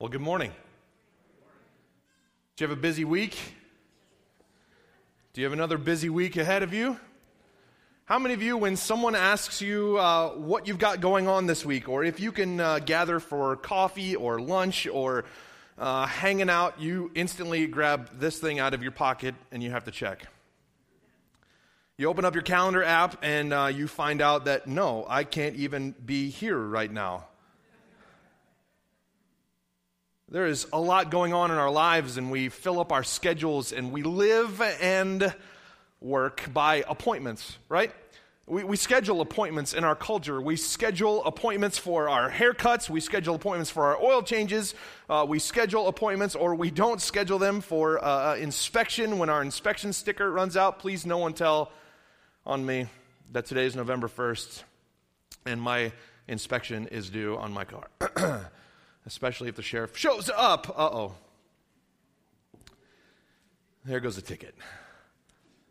Well, 0.00 0.08
good 0.08 0.20
morning. 0.20 0.52
Do 2.54 2.62
you 2.62 2.68
have 2.68 2.78
a 2.78 2.80
busy 2.80 3.04
week? 3.04 3.36
Do 5.32 5.40
you 5.40 5.44
have 5.44 5.52
another 5.52 5.76
busy 5.76 6.08
week 6.08 6.36
ahead 6.36 6.62
of 6.62 6.72
you? 6.72 7.00
How 8.04 8.20
many 8.20 8.32
of 8.32 8.40
you, 8.40 8.56
when 8.56 8.76
someone 8.76 9.16
asks 9.16 9.60
you 9.60 9.98
uh, 9.98 10.28
what 10.34 10.68
you've 10.68 10.78
got 10.78 11.00
going 11.00 11.26
on 11.26 11.46
this 11.46 11.64
week, 11.64 11.88
or 11.88 12.04
if 12.04 12.20
you 12.20 12.30
can 12.30 12.60
uh, 12.60 12.78
gather 12.78 13.18
for 13.18 13.56
coffee 13.56 14.14
or 14.14 14.40
lunch 14.40 14.86
or 14.86 15.24
uh, 15.76 16.06
hanging 16.06 16.48
out, 16.48 16.80
you 16.80 17.10
instantly 17.16 17.66
grab 17.66 18.20
this 18.20 18.38
thing 18.38 18.60
out 18.60 18.74
of 18.74 18.84
your 18.84 18.92
pocket 18.92 19.34
and 19.50 19.64
you 19.64 19.72
have 19.72 19.82
to 19.86 19.90
check? 19.90 20.28
You 21.96 22.06
open 22.08 22.24
up 22.24 22.34
your 22.34 22.44
calendar 22.44 22.84
app 22.84 23.18
and 23.24 23.52
uh, 23.52 23.72
you 23.74 23.88
find 23.88 24.22
out 24.22 24.44
that 24.44 24.68
no, 24.68 25.04
I 25.08 25.24
can't 25.24 25.56
even 25.56 25.90
be 26.06 26.30
here 26.30 26.56
right 26.56 26.92
now. 26.92 27.24
There 30.30 30.46
is 30.46 30.66
a 30.74 30.78
lot 30.78 31.10
going 31.10 31.32
on 31.32 31.50
in 31.50 31.56
our 31.56 31.70
lives, 31.70 32.18
and 32.18 32.30
we 32.30 32.50
fill 32.50 32.80
up 32.80 32.92
our 32.92 33.02
schedules, 33.02 33.72
and 33.72 33.92
we 33.92 34.02
live 34.02 34.60
and 34.60 35.34
work 36.02 36.44
by 36.52 36.84
appointments, 36.86 37.56
right? 37.70 37.94
We, 38.46 38.62
we 38.62 38.76
schedule 38.76 39.22
appointments 39.22 39.72
in 39.72 39.84
our 39.84 39.96
culture. 39.96 40.38
We 40.38 40.56
schedule 40.56 41.24
appointments 41.24 41.78
for 41.78 42.10
our 42.10 42.30
haircuts. 42.30 42.90
We 42.90 43.00
schedule 43.00 43.36
appointments 43.36 43.70
for 43.70 43.84
our 43.84 43.96
oil 43.96 44.22
changes. 44.22 44.74
Uh, 45.08 45.24
we 45.26 45.38
schedule 45.38 45.88
appointments, 45.88 46.34
or 46.34 46.54
we 46.54 46.70
don't 46.70 47.00
schedule 47.00 47.38
them 47.38 47.62
for 47.62 47.98
uh, 48.04 48.32
uh 48.32 48.36
inspection 48.36 49.18
when 49.18 49.30
our 49.30 49.40
inspection 49.40 49.94
sticker 49.94 50.30
runs 50.30 50.58
out. 50.58 50.78
Please, 50.78 51.06
no 51.06 51.16
one 51.16 51.32
tell 51.32 51.72
on 52.44 52.66
me 52.66 52.86
that 53.32 53.46
today 53.46 53.64
is 53.64 53.74
November 53.74 54.08
1st 54.08 54.62
and 55.46 55.58
my 55.58 55.90
inspection 56.26 56.86
is 56.88 57.08
due 57.08 57.38
on 57.38 57.50
my 57.50 57.64
car. 57.64 58.50
especially 59.08 59.48
if 59.48 59.56
the 59.56 59.62
sheriff 59.62 59.96
shows 59.96 60.30
up. 60.34 60.68
Uh 60.68 60.90
oh. 60.92 61.14
There 63.84 64.00
goes 64.00 64.18
a 64.18 64.22
ticket. 64.22 64.54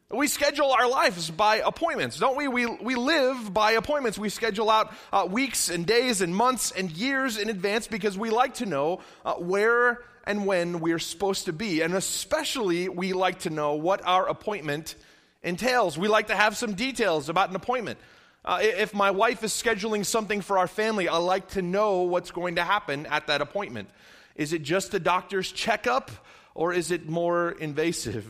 We 0.10 0.28
schedule 0.28 0.72
our 0.72 0.90
lives 0.90 1.30
by 1.30 1.58
appointments, 1.58 2.18
don't 2.18 2.36
we? 2.36 2.48
We, 2.48 2.66
we 2.66 2.96
live 2.96 3.54
by 3.54 3.74
appointments. 3.74 4.18
We 4.18 4.30
schedule 4.30 4.70
out 4.70 4.92
uh, 5.14 5.28
weeks 5.30 5.70
and 5.70 5.86
days 5.86 6.22
and 6.22 6.36
months 6.36 6.72
and 6.72 6.90
years 6.90 7.38
in 7.38 7.50
advance 7.50 7.88
because 7.88 8.18
we 8.18 8.30
like 8.30 8.56
to 8.56 8.66
know 8.66 9.02
uh, 9.24 9.36
where 9.36 10.02
and 10.26 10.48
when 10.48 10.80
we're 10.80 10.98
supposed 10.98 11.46
to 11.46 11.54
be. 11.54 11.82
And 11.82 11.94
especially, 11.94 12.90
we 12.90 13.14
like 13.14 13.40
to 13.40 13.50
know 13.50 13.76
what 13.76 14.02
our 14.04 14.28
appointment 14.28 14.96
entails. 15.44 15.98
We 15.98 16.08
like 16.08 16.28
to 16.28 16.36
have 16.36 16.58
some 16.58 16.74
details 16.74 17.30
about 17.30 17.50
an 17.50 17.56
appointment. 17.56 18.00
Uh, 18.48 18.60
if 18.62 18.94
my 18.94 19.12
wife 19.12 19.44
is 19.44 19.52
scheduling 19.52 20.06
something 20.06 20.40
for 20.40 20.58
our 20.58 20.70
family, 20.70 21.10
I 21.10 21.18
like 21.18 21.50
to 21.50 21.62
know 21.62 22.04
what's 22.04 22.32
going 22.32 22.56
to 22.56 22.64
happen 22.64 23.06
at 23.08 23.28
that 23.28 23.42
appointment. 23.42 23.90
Is 24.38 24.54
it 24.54 24.64
just 24.64 24.94
a 24.94 25.02
doctor's 25.02 25.52
checkup 25.52 26.10
or 26.56 26.72
is 26.72 26.90
it 26.92 27.10
more 27.10 27.52
invasive? 27.52 28.26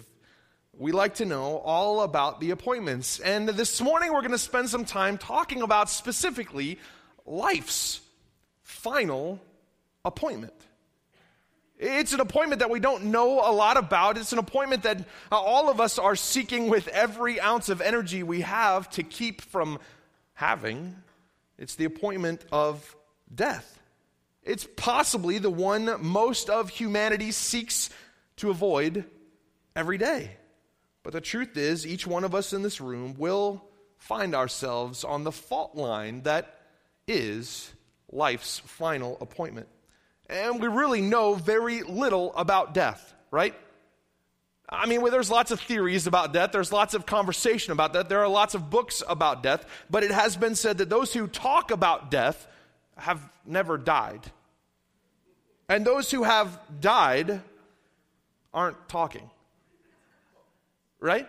We 0.73 0.91
like 0.91 1.15
to 1.15 1.25
know 1.25 1.59
all 1.59 2.01
about 2.01 2.39
the 2.39 2.49
appointments. 2.49 3.19
And 3.19 3.47
this 3.47 3.79
morning 3.79 4.11
we're 4.11 4.21
going 4.21 4.31
to 4.31 4.39
spend 4.39 4.69
some 4.69 4.85
time 4.85 5.19
talking 5.19 5.61
about 5.61 5.87
specifically 5.87 6.79
life's 7.27 8.01
final 8.63 9.39
appointment. 10.03 10.53
It's 11.77 12.13
an 12.13 12.21
appointment 12.21 12.61
that 12.61 12.71
we 12.71 12.79
don't 12.79 13.05
know 13.05 13.39
a 13.39 13.53
lot 13.53 13.77
about. 13.77 14.17
It's 14.17 14.33
an 14.33 14.39
appointment 14.39 14.81
that 14.81 14.97
uh, 15.31 15.35
all 15.35 15.69
of 15.69 15.79
us 15.79 15.99
are 15.99 16.15
seeking 16.15 16.69
with 16.69 16.87
every 16.87 17.39
ounce 17.39 17.69
of 17.69 17.81
energy 17.81 18.23
we 18.23 18.41
have 18.41 18.89
to 18.91 19.03
keep 19.03 19.41
from 19.41 19.77
having, 20.37 20.95
it's 21.57 21.73
the 21.75 21.85
appointment 21.85 22.45
of 22.51 22.95
death. 23.33 23.79
It's 24.43 24.67
possibly 24.77 25.39
the 25.39 25.49
one 25.49 25.95
most 25.99 26.47
of 26.47 26.69
humanity 26.69 27.31
seeks 27.31 27.89
to 28.37 28.51
avoid 28.51 29.03
every 29.75 29.97
day. 29.97 30.37
But 31.01 31.13
the 31.13 31.21
truth 31.21 31.57
is, 31.57 31.87
each 31.87 32.05
one 32.05 32.23
of 32.23 32.35
us 32.35 32.53
in 32.53 32.61
this 32.61 32.79
room 32.79 33.15
will 33.17 33.67
find 33.97 34.35
ourselves 34.35 35.03
on 35.03 35.23
the 35.23 35.31
fault 35.31 35.73
line 35.73 36.21
that 36.21 36.59
is 37.07 37.71
life's 38.11 38.59
final 38.59 39.17
appointment. 39.19 39.67
And 40.29 40.61
we 40.61 40.67
really 40.67 41.01
know 41.01 41.33
very 41.33 41.81
little 41.81 42.31
about 42.35 42.75
death, 42.75 43.15
right? 43.31 43.55
I 44.69 44.85
mean, 44.85 45.01
well, 45.01 45.11
there's 45.11 45.31
lots 45.31 45.51
of 45.51 45.61
theories 45.61 46.07
about 46.07 46.33
death. 46.33 46.51
There's 46.51 46.73
lots 46.73 46.93
of 46.93 47.05
conversation 47.05 47.71
about 47.71 47.93
death. 47.93 48.09
There 48.09 48.19
are 48.19 48.27
lots 48.27 48.53
of 48.53 48.69
books 48.69 49.01
about 49.07 49.41
death. 49.41 49.65
But 49.89 50.03
it 50.03 50.11
has 50.11 50.35
been 50.35 50.55
said 50.55 50.79
that 50.79 50.89
those 50.89 51.13
who 51.13 51.27
talk 51.27 51.71
about 51.71 52.11
death 52.11 52.47
have 52.97 53.21
never 53.45 53.77
died. 53.77 54.29
And 55.69 55.85
those 55.85 56.11
who 56.11 56.23
have 56.23 56.59
died 56.81 57.41
aren't 58.53 58.89
talking. 58.89 59.29
Right? 60.99 61.27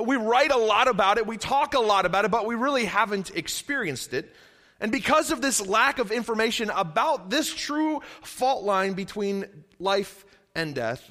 We 0.00 0.16
write 0.16 0.52
a 0.52 0.56
lot 0.56 0.86
about 0.86 1.18
it, 1.18 1.26
we 1.26 1.38
talk 1.38 1.74
a 1.74 1.80
lot 1.80 2.04
about 2.04 2.24
it, 2.24 2.30
but 2.30 2.46
we 2.46 2.54
really 2.54 2.84
haven't 2.84 3.30
experienced 3.30 4.12
it. 4.12 4.34
And 4.80 4.92
because 4.92 5.32
of 5.32 5.40
this 5.40 5.66
lack 5.66 5.98
of 5.98 6.12
information 6.12 6.70
about 6.70 7.30
this 7.30 7.52
true 7.52 8.02
fault 8.22 8.64
line 8.64 8.92
between 8.92 9.46
life 9.80 10.24
and 10.54 10.74
death, 10.74 11.10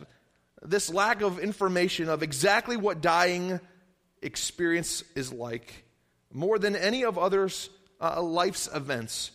this 0.70 0.94
lack 0.94 1.22
of 1.22 1.40
information 1.40 2.10
of 2.10 2.24
exactly 2.24 2.78
what 2.78 3.02
dying 3.02 3.60
experience 4.22 5.04
is 5.16 5.32
like, 5.32 5.86
more 6.32 6.60
than 6.60 6.76
any 6.76 7.04
of 7.04 7.18
others 7.18 7.70
uh, 8.02 8.22
life's 8.22 8.70
events, 8.74 9.32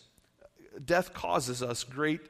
death 0.83 1.13
causes 1.13 1.61
us 1.63 1.83
great 1.83 2.21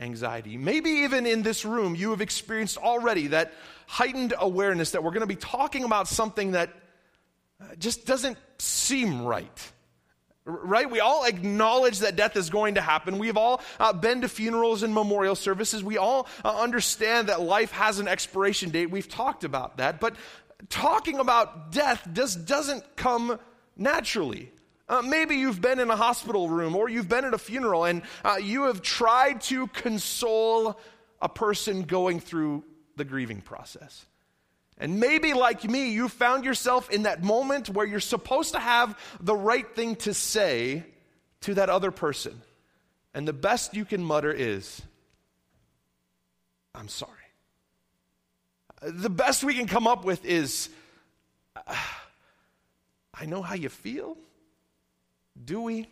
anxiety. 0.00 0.56
Maybe 0.56 0.90
even 0.90 1.26
in 1.26 1.42
this 1.42 1.64
room, 1.64 1.94
you 1.94 2.10
have 2.10 2.20
experienced 2.20 2.76
already 2.76 3.28
that 3.28 3.52
heightened 3.86 4.34
awareness 4.38 4.90
that 4.92 5.04
we're 5.04 5.10
going 5.10 5.20
to 5.20 5.26
be 5.26 5.36
talking 5.36 5.84
about 5.84 6.08
something 6.08 6.52
that 6.52 6.70
uh, 7.60 7.74
just 7.78 8.06
doesn't 8.06 8.36
seem 8.58 9.24
right 9.24 9.72
right? 10.44 10.90
We 10.90 11.00
all 11.00 11.24
acknowledge 11.24 12.00
that 12.00 12.16
death 12.16 12.36
is 12.36 12.50
going 12.50 12.74
to 12.74 12.80
happen. 12.80 13.18
We've 13.18 13.36
all 13.36 13.60
uh, 13.78 13.92
been 13.92 14.22
to 14.22 14.28
funerals 14.28 14.82
and 14.82 14.92
memorial 14.92 15.34
services. 15.34 15.84
We 15.84 15.98
all 15.98 16.26
uh, 16.44 16.58
understand 16.58 17.28
that 17.28 17.40
life 17.40 17.70
has 17.72 17.98
an 17.98 18.08
expiration 18.08 18.70
date. 18.70 18.90
We've 18.90 19.08
talked 19.08 19.44
about 19.44 19.76
that. 19.76 20.00
But 20.00 20.16
talking 20.68 21.18
about 21.18 21.72
death 21.72 22.06
just 22.12 22.44
doesn't 22.44 22.96
come 22.96 23.38
naturally. 23.76 24.50
Uh, 24.88 25.00
maybe 25.02 25.36
you've 25.36 25.60
been 25.60 25.78
in 25.78 25.90
a 25.90 25.96
hospital 25.96 26.48
room 26.48 26.76
or 26.76 26.88
you've 26.88 27.08
been 27.08 27.24
at 27.24 27.34
a 27.34 27.38
funeral 27.38 27.84
and 27.84 28.02
uh, 28.24 28.36
you 28.42 28.64
have 28.64 28.82
tried 28.82 29.40
to 29.40 29.68
console 29.68 30.78
a 31.20 31.28
person 31.28 31.82
going 31.82 32.20
through 32.20 32.64
the 32.96 33.04
grieving 33.04 33.40
process. 33.40 34.04
And 34.82 34.98
maybe, 34.98 35.32
like 35.32 35.62
me, 35.62 35.92
you 35.92 36.08
found 36.08 36.44
yourself 36.44 36.90
in 36.90 37.04
that 37.04 37.22
moment 37.22 37.68
where 37.68 37.86
you're 37.86 38.00
supposed 38.00 38.54
to 38.54 38.58
have 38.58 38.98
the 39.20 39.34
right 39.34 39.72
thing 39.76 39.94
to 39.96 40.12
say 40.12 40.82
to 41.42 41.54
that 41.54 41.70
other 41.70 41.92
person. 41.92 42.42
And 43.14 43.26
the 43.26 43.32
best 43.32 43.74
you 43.74 43.84
can 43.84 44.02
mutter 44.02 44.32
is, 44.32 44.82
I'm 46.74 46.88
sorry. 46.88 47.12
The 48.82 49.08
best 49.08 49.44
we 49.44 49.54
can 49.54 49.68
come 49.68 49.86
up 49.86 50.04
with 50.04 50.24
is, 50.24 50.68
I 53.14 53.26
know 53.26 53.40
how 53.40 53.54
you 53.54 53.68
feel. 53.68 54.16
Do 55.44 55.60
we? 55.60 55.86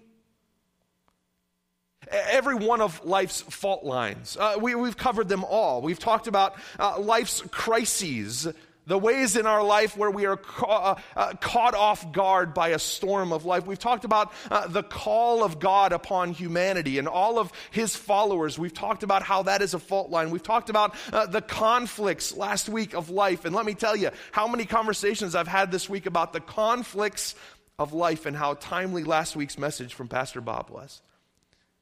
Every 2.11 2.57
one 2.57 2.81
of 2.81 3.05
life's 3.05 3.41
fault 3.41 3.85
lines. 3.85 4.37
Uh, 4.37 4.57
we, 4.61 4.73
have 4.73 4.97
covered 4.97 5.29
them 5.29 5.45
all. 5.45 5.81
We've 5.81 5.97
talked 5.97 6.27
about 6.27 6.57
uh, 6.77 6.99
life's 6.99 7.41
crises 7.53 8.49
the 8.91 8.99
ways 8.99 9.37
in 9.37 9.47
our 9.47 9.63
life 9.63 9.97
where 9.97 10.11
we 10.11 10.27
are 10.27 10.37
ca- 10.37 10.67
uh, 10.67 11.01
uh, 11.15 11.33
caught 11.41 11.77
off 11.77 12.11
guard 12.11 12.53
by 12.53 12.71
a 12.71 12.79
storm 12.79 13.33
of 13.33 13.45
life. 13.45 13.65
We've 13.65 13.79
talked 13.79 14.05
about 14.05 14.33
uh, 14.51 14.67
the 14.67 14.83
call 14.83 15.45
of 15.45 15.61
God 15.61 15.93
upon 15.93 16.33
humanity 16.33 16.99
and 16.99 17.07
all 17.07 17.39
of 17.39 17.53
his 17.71 17.95
followers. 17.95 18.59
We've 18.59 18.75
talked 18.75 19.05
about 19.05 19.23
how 19.23 19.45
that 19.45 19.63
is 19.63 19.75
a 19.75 19.79
fault 19.79 20.11
line. 20.11 20.31
We've 20.31 20.43
talked 20.43 20.71
about 20.71 20.97
uh, 21.13 21.27
the 21.27 21.41
conflicts 21.41 22.37
last 22.37 22.69
week 22.69 22.95
of 22.95 23.11
life. 23.11 23.45
And 23.45 23.55
let 23.55 23.65
me 23.65 23.75
tell 23.75 23.95
you 23.95 24.11
how 24.33 24.49
many 24.49 24.65
conversations 24.65 25.37
I've 25.37 25.47
had 25.47 25.71
this 25.71 25.89
week 25.89 26.07
about 26.07 26.33
the 26.33 26.41
conflicts 26.41 27.37
of 27.79 27.93
life 27.93 28.27
and 28.27 28.37
how 28.37 28.55
timely 28.55 29.05
last 29.05 29.37
week's 29.37 29.57
message 29.57 29.95
from 29.95 30.09
Pastor 30.09 30.41
Bob 30.41 30.69
was. 30.69 31.01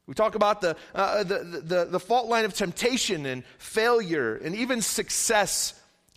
We 0.06 0.12
talk 0.12 0.34
about 0.34 0.60
the, 0.60 0.76
uh, 0.94 1.22
the, 1.22 1.38
the, 1.38 1.84
the 1.86 2.00
fault 2.00 2.28
line 2.28 2.44
of 2.44 2.52
temptation 2.52 3.24
and 3.24 3.44
failure 3.56 4.36
and 4.36 4.54
even 4.54 4.82
success 4.82 5.72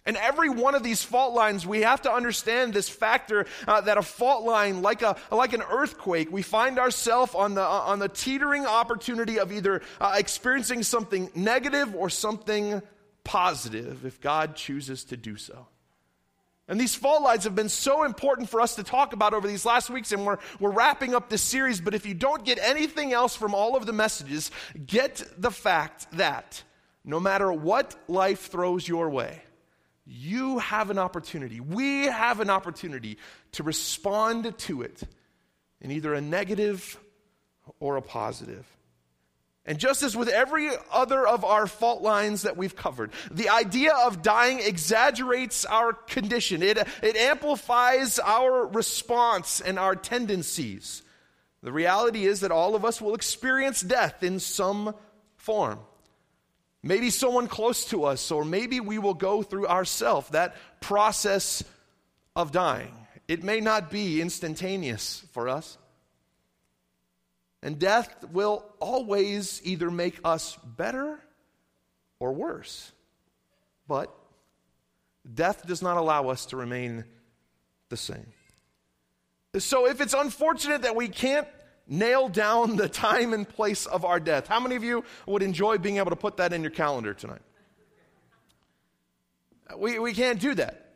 and 0.05 0.17
every 0.17 0.49
one 0.49 0.73
of 0.73 0.81
these 0.81 1.03
fault 1.03 1.35
lines, 1.35 1.65
we 1.65 1.81
have 1.81 2.01
to 2.03 2.11
understand 2.11 2.73
this 2.73 2.89
factor 2.89 3.45
uh, 3.67 3.81
that 3.81 3.97
a 3.97 4.01
fault 4.01 4.43
line, 4.43 4.81
like, 4.81 5.03
a, 5.03 5.15
like 5.31 5.53
an 5.53 5.61
earthquake, 5.61 6.31
we 6.31 6.41
find 6.41 6.79
ourselves 6.79 7.35
on 7.35 7.53
the, 7.53 7.61
uh, 7.61 7.65
on 7.65 7.99
the 7.99 8.09
teetering 8.09 8.65
opportunity 8.65 9.39
of 9.39 9.51
either 9.51 9.81
uh, 9.99 10.15
experiencing 10.17 10.81
something 10.81 11.29
negative 11.35 11.95
or 11.95 12.09
something 12.09 12.81
positive 13.23 14.05
if 14.05 14.19
God 14.19 14.55
chooses 14.55 15.03
to 15.05 15.17
do 15.17 15.37
so. 15.37 15.67
And 16.67 16.79
these 16.79 16.95
fault 16.95 17.21
lines 17.21 17.43
have 17.43 17.53
been 17.53 17.69
so 17.69 18.03
important 18.03 18.49
for 18.49 18.61
us 18.61 18.75
to 18.75 18.83
talk 18.83 19.13
about 19.13 19.33
over 19.33 19.47
these 19.47 19.65
last 19.65 19.89
weeks, 19.89 20.11
and 20.13 20.25
we're, 20.25 20.37
we're 20.59 20.71
wrapping 20.71 21.13
up 21.13 21.29
this 21.29 21.41
series. 21.41 21.81
But 21.81 21.93
if 21.93 22.05
you 22.05 22.13
don't 22.13 22.45
get 22.45 22.57
anything 22.59 23.13
else 23.13 23.35
from 23.35 23.53
all 23.53 23.75
of 23.75 23.85
the 23.85 23.93
messages, 23.93 24.49
get 24.83 25.23
the 25.37 25.51
fact 25.51 26.07
that 26.13 26.63
no 27.03 27.19
matter 27.19 27.51
what 27.51 27.95
life 28.07 28.47
throws 28.49 28.87
your 28.87 29.09
way, 29.09 29.43
you 30.11 30.59
have 30.59 30.89
an 30.89 30.97
opportunity, 30.97 31.59
we 31.59 32.05
have 32.05 32.39
an 32.39 32.49
opportunity 32.49 33.17
to 33.53 33.63
respond 33.63 34.57
to 34.59 34.81
it 34.81 35.01
in 35.79 35.91
either 35.91 36.13
a 36.13 36.21
negative 36.21 36.99
or 37.79 37.95
a 37.95 38.01
positive. 38.01 38.65
And 39.65 39.77
just 39.77 40.01
as 40.01 40.17
with 40.17 40.27
every 40.27 40.69
other 40.91 41.25
of 41.25 41.45
our 41.45 41.67
fault 41.67 42.01
lines 42.01 42.41
that 42.41 42.57
we've 42.57 42.75
covered, 42.75 43.11
the 43.29 43.49
idea 43.49 43.93
of 43.93 44.23
dying 44.23 44.59
exaggerates 44.59 45.65
our 45.65 45.93
condition. 45.93 46.63
It, 46.63 46.79
it 47.03 47.15
amplifies 47.15 48.17
our 48.17 48.65
response 48.67 49.61
and 49.61 49.77
our 49.77 49.95
tendencies. 49.95 51.03
The 51.61 51.71
reality 51.71 52.25
is 52.25 52.39
that 52.39 52.51
all 52.51 52.75
of 52.75 52.83
us 52.83 52.99
will 52.99 53.13
experience 53.13 53.81
death 53.81 54.23
in 54.23 54.39
some 54.39 54.95
form. 55.35 55.79
Maybe 56.83 57.11
someone 57.11 57.47
close 57.47 57.85
to 57.85 58.05
us, 58.05 58.31
or 58.31 58.43
maybe 58.43 58.79
we 58.79 58.97
will 58.97 59.13
go 59.13 59.43
through 59.43 59.67
ourselves 59.67 60.29
that 60.29 60.55
process 60.79 61.63
of 62.35 62.51
dying. 62.51 62.93
It 63.27 63.43
may 63.43 63.59
not 63.59 63.91
be 63.91 64.21
instantaneous 64.21 65.23
for 65.31 65.47
us. 65.47 65.77
And 67.61 67.77
death 67.77 68.25
will 68.31 68.65
always 68.79 69.61
either 69.63 69.91
make 69.91 70.19
us 70.23 70.57
better 70.65 71.19
or 72.19 72.33
worse. 72.33 72.91
But 73.87 74.11
death 75.31 75.67
does 75.67 75.83
not 75.83 75.97
allow 75.97 76.29
us 76.29 76.47
to 76.47 76.57
remain 76.57 77.05
the 77.89 77.97
same. 77.97 78.33
So 79.57 79.85
if 79.87 80.01
it's 80.01 80.15
unfortunate 80.15 80.81
that 80.83 80.95
we 80.95 81.07
can't 81.09 81.47
nail 81.87 82.29
down 82.29 82.75
the 82.75 82.89
time 82.89 83.33
and 83.33 83.47
place 83.47 83.85
of 83.85 84.05
our 84.05 84.19
death, 84.19 84.47
how 84.47 84.59
many 84.59 84.75
of 84.75 84.83
you 84.83 85.03
would 85.25 85.43
enjoy 85.43 85.77
being 85.77 85.97
able 85.97 86.09
to 86.09 86.15
put 86.15 86.37
that 86.37 86.53
in 86.53 86.61
your 86.61 86.71
calendar 86.71 87.13
tonight? 87.13 87.41
We, 89.77 89.99
we 89.99 90.13
can't 90.13 90.39
do 90.39 90.55
that. 90.55 90.91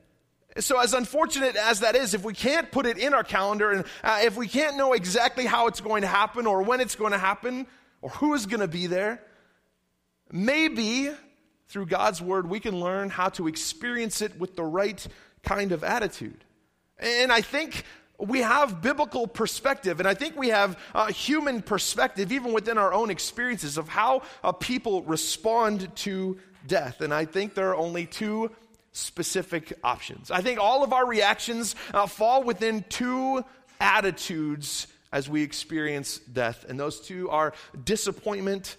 So, 0.57 0.79
as 0.79 0.93
unfortunate 0.93 1.57
as 1.57 1.81
that 1.81 1.97
is, 1.97 2.13
if 2.13 2.23
we 2.23 2.33
can't 2.33 2.71
put 2.71 2.85
it 2.85 2.97
in 2.97 3.13
our 3.13 3.25
calendar 3.25 3.71
and 3.71 3.83
uh, 4.03 4.21
if 4.23 4.37
we 4.37 4.47
can't 4.47 4.77
know 4.77 4.93
exactly 4.93 5.45
how 5.45 5.67
it's 5.67 5.81
going 5.81 6.03
to 6.03 6.07
happen 6.07 6.47
or 6.47 6.61
when 6.61 6.79
it's 6.79 6.95
going 6.95 7.11
to 7.11 7.17
happen 7.17 7.67
or 8.01 8.09
who 8.11 8.33
is 8.35 8.45
going 8.45 8.61
to 8.61 8.67
be 8.67 8.87
there, 8.87 9.21
maybe 10.31 11.11
through 11.67 11.87
God's 11.87 12.21
word 12.21 12.49
we 12.49 12.61
can 12.61 12.79
learn 12.79 13.09
how 13.09 13.29
to 13.29 13.47
experience 13.47 14.21
it 14.21 14.39
with 14.39 14.55
the 14.55 14.63
right 14.63 15.05
kind 15.43 15.73
of 15.73 15.83
attitude. 15.83 16.45
And 16.99 17.33
I 17.33 17.41
think 17.41 17.83
we 18.17 18.39
have 18.41 18.81
biblical 18.81 19.27
perspective, 19.27 19.99
and 19.99 20.07
I 20.07 20.13
think 20.13 20.35
we 20.35 20.49
have 20.49 20.79
a 20.93 21.11
human 21.11 21.61
perspective, 21.61 22.31
even 22.31 22.53
within 22.53 22.77
our 22.77 22.93
own 22.93 23.09
experiences, 23.09 23.77
of 23.77 23.89
how 23.89 24.21
uh, 24.43 24.51
people 24.51 25.03
respond 25.03 25.93
to 25.97 26.39
death. 26.65 27.01
And 27.01 27.13
I 27.13 27.25
think 27.25 27.53
there 27.53 27.69
are 27.69 27.75
only 27.75 28.05
two 28.05 28.51
specific 28.91 29.73
options. 29.83 30.31
I 30.31 30.41
think 30.41 30.59
all 30.59 30.83
of 30.83 30.93
our 30.93 31.05
reactions 31.05 31.75
uh, 31.93 32.07
fall 32.07 32.43
within 32.43 32.85
two 32.87 33.43
attitudes 33.79 34.87
as 35.11 35.29
we 35.29 35.43
experience 35.43 36.19
death, 36.19 36.65
and 36.67 36.79
those 36.79 37.01
two 37.01 37.29
are 37.29 37.53
disappointment 37.83 38.77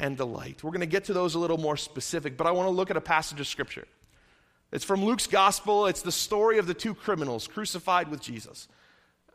and 0.00 0.16
delight. 0.16 0.62
We're 0.62 0.70
going 0.70 0.80
to 0.80 0.86
get 0.86 1.04
to 1.04 1.12
those 1.12 1.34
a 1.34 1.38
little 1.38 1.58
more 1.58 1.76
specific, 1.76 2.36
but 2.36 2.46
I 2.46 2.50
want 2.50 2.66
to 2.66 2.70
look 2.70 2.90
at 2.90 2.96
a 2.96 3.00
passage 3.00 3.40
of 3.40 3.46
Scripture. 3.46 3.86
It's 4.74 4.84
from 4.84 5.04
Luke's 5.04 5.28
Gospel, 5.28 5.86
it's 5.86 6.02
the 6.02 6.10
story 6.10 6.58
of 6.58 6.66
the 6.66 6.74
two 6.74 6.94
criminals 6.94 7.46
crucified 7.46 8.10
with 8.10 8.20
Jesus. 8.20 8.66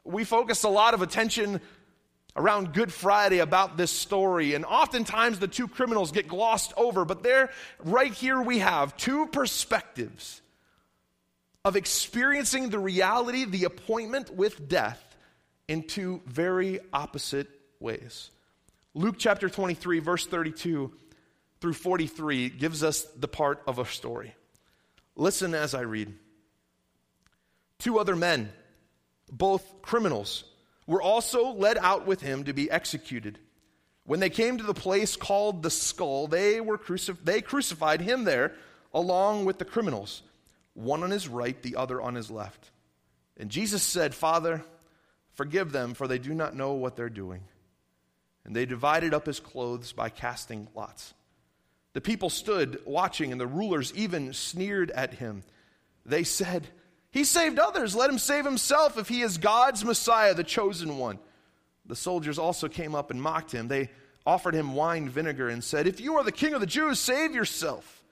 We 0.04 0.26
focus 0.26 0.64
a 0.64 0.70
lot 0.70 0.94
of 0.94 1.02
attention 1.02 1.62
around 2.36 2.74
Good 2.74 2.92
Friday 2.92 3.40
about 3.40 3.78
this 3.78 3.90
story. 3.90 4.54
And 4.54 4.66
oftentimes 4.66 5.40
the 5.40 5.48
two 5.48 5.70
criminals 5.70 6.12
get 6.12 6.28
glossed 6.28 6.74
over, 6.76 7.06
but 7.06 7.24
there, 7.24 7.52
right 7.86 8.14
here, 8.14 8.42
we 8.42 8.60
have 8.60 8.98
two 8.98 9.28
perspectives 9.28 10.42
of 11.64 11.78
experiencing 11.78 12.70
the 12.70 12.80
reality, 12.80 13.46
the 13.46 13.64
appointment 13.64 14.36
with 14.36 14.68
death, 14.68 15.02
in 15.70 15.84
two 15.84 16.22
very 16.26 16.82
opposite 16.92 17.48
ways. 17.80 18.30
Luke 18.94 19.16
chapter 19.18 19.48
23, 19.50 20.00
verse 20.00 20.26
32 20.26 20.92
through 21.62 21.74
43 21.74 22.50
gives 22.50 22.84
us 22.84 23.04
the 23.16 23.30
part 23.30 23.62
of 23.66 23.80
a 23.80 23.86
story. 23.86 24.36
Listen 25.20 25.54
as 25.54 25.76
I 25.76 25.82
read. 25.82 26.14
Two 27.78 28.00
other 28.00 28.16
men, 28.16 28.54
both 29.30 29.82
criminals, 29.82 30.46
were 30.88 31.02
also 31.02 31.50
led 31.52 31.78
out 31.78 32.08
with 32.08 32.22
him 32.22 32.46
to 32.46 32.54
be 32.54 32.72
executed. 32.72 33.38
When 34.06 34.22
they 34.22 34.30
came 34.30 34.58
to 34.58 34.64
the 34.64 34.74
place 34.74 35.18
called 35.18 35.62
the 35.62 35.70
skull, 35.70 36.28
they, 36.28 36.62
were 36.62 36.78
crucif- 36.78 37.24
they 37.24 37.42
crucified 37.42 38.00
him 38.00 38.24
there 38.24 38.54
along 38.94 39.44
with 39.44 39.60
the 39.60 39.66
criminals, 39.66 40.24
one 40.74 41.04
on 41.04 41.12
his 41.12 41.28
right, 41.28 41.62
the 41.62 41.76
other 41.76 42.02
on 42.02 42.16
his 42.16 42.32
left. 42.32 42.72
And 43.36 43.50
Jesus 43.50 43.84
said, 43.84 44.16
Father, 44.16 44.64
forgive 45.34 45.74
them, 45.74 45.96
for 45.96 46.08
they 46.08 46.18
do 46.18 46.34
not 46.34 46.56
know 46.56 46.74
what 46.74 46.96
they're 46.96 47.10
doing. 47.10 47.44
And 48.46 48.56
they 48.56 48.66
divided 48.66 49.14
up 49.14 49.26
his 49.26 49.42
clothes 49.42 49.92
by 49.92 50.08
casting 50.08 50.70
lots. 50.74 51.14
The 51.94 52.02
people 52.02 52.30
stood 52.30 52.82
watching, 52.86 53.32
and 53.32 53.42
the 53.42 53.48
rulers 53.48 53.94
even 53.96 54.34
sneered 54.34 54.92
at 54.92 55.16
him. 55.16 55.44
They 56.06 56.24
said, 56.24 56.68
he 57.12 57.24
saved 57.24 57.58
others. 57.58 57.96
Let 57.96 58.10
him 58.10 58.20
save 58.20 58.46
himself 58.46 58.98
if 58.98 59.08
he 59.08 59.22
is 59.22 59.38
God's 59.38 59.84
Messiah, 59.84 60.34
the 60.34 60.44
chosen 60.44 60.98
one. 60.98 61.20
The 61.86 61.96
soldiers 61.96 62.38
also 62.38 62.68
came 62.68 62.94
up 62.94 63.10
and 63.10 63.22
mocked 63.22 63.52
him. 63.52 63.68
They 63.68 63.90
offered 64.26 64.54
him 64.54 64.76
wine 64.76 65.10
vinegar 65.10 65.50
and 65.50 65.64
said, 65.64 65.88
If 65.88 66.00
you 66.00 66.16
are 66.18 66.24
the 66.24 66.32
king 66.32 66.54
of 66.54 66.62
the 66.62 66.68
Jews, 66.68 67.00
save 67.00 67.34
yourself. 67.34 68.04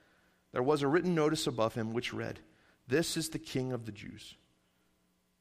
There 0.51 0.63
was 0.63 0.81
a 0.81 0.87
written 0.87 1.13
notice 1.13 1.45
above 1.45 1.75
him 1.75 1.93
which 1.93 2.13
read, 2.13 2.39
This 2.87 3.17
is 3.17 3.29
the 3.29 3.39
king 3.39 3.71
of 3.71 3.85
the 3.85 3.91
Jews. 3.91 4.35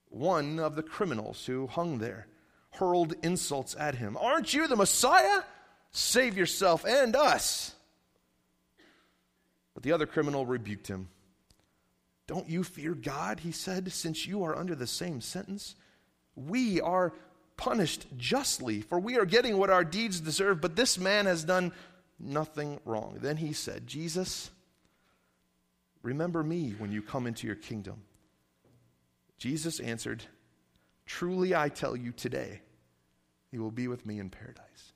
One 0.09 0.59
of 0.59 0.77
the 0.77 0.82
criminals 0.82 1.47
who 1.47 1.67
hung 1.67 1.99
there 1.99 2.27
hurled 2.73 3.15
insults 3.23 3.75
at 3.79 3.94
him. 3.94 4.19
Aren't 4.21 4.53
you 4.53 4.69
the 4.69 4.77
Messiah? 4.77 5.43
Save 5.93 6.37
yourself 6.37 6.85
and 6.85 7.17
us. 7.17 7.75
But 9.76 9.82
the 9.82 9.93
other 9.93 10.06
criminal 10.06 10.46
rebuked 10.46 10.88
him. 10.88 11.11
Don't 12.26 12.49
you 12.49 12.64
fear 12.64 12.94
God, 12.94 13.40
he 13.40 13.52
said, 13.52 13.93
since 13.93 14.26
you 14.26 14.43
are 14.43 14.56
under 14.56 14.75
the 14.75 14.87
same 14.87 15.20
sentence? 15.20 15.75
We 16.34 16.81
are 16.81 17.12
punished 17.58 18.06
justly, 18.17 18.81
for 18.81 18.99
we 18.99 19.19
are 19.19 19.26
getting 19.26 19.58
what 19.58 19.69
our 19.69 19.84
deeds 19.84 20.19
deserve, 20.19 20.62
but 20.62 20.76
this 20.76 20.96
man 20.96 21.26
has 21.26 21.44
done 21.44 21.73
nothing 22.19 22.81
wrong. 22.87 23.19
Then 23.20 23.37
he 23.37 23.52
said, 23.52 23.87
Jesus, 23.87 24.51
remember 26.03 26.43
me 26.43 26.74
when 26.79 26.91
you 26.91 27.03
come 27.03 27.27
into 27.27 27.46
your 27.46 27.56
kingdom. 27.56 28.03
Jesus 29.36 29.79
answered, 29.79 30.24
Truly 31.05 31.55
I 31.55 31.69
tell 31.69 31.94
you 31.94 32.12
today, 32.12 32.62
you 33.53 33.60
will 33.60 33.70
be 33.70 33.89
with 33.89 34.06
me 34.06 34.20
in 34.20 34.31
paradise. 34.31 34.94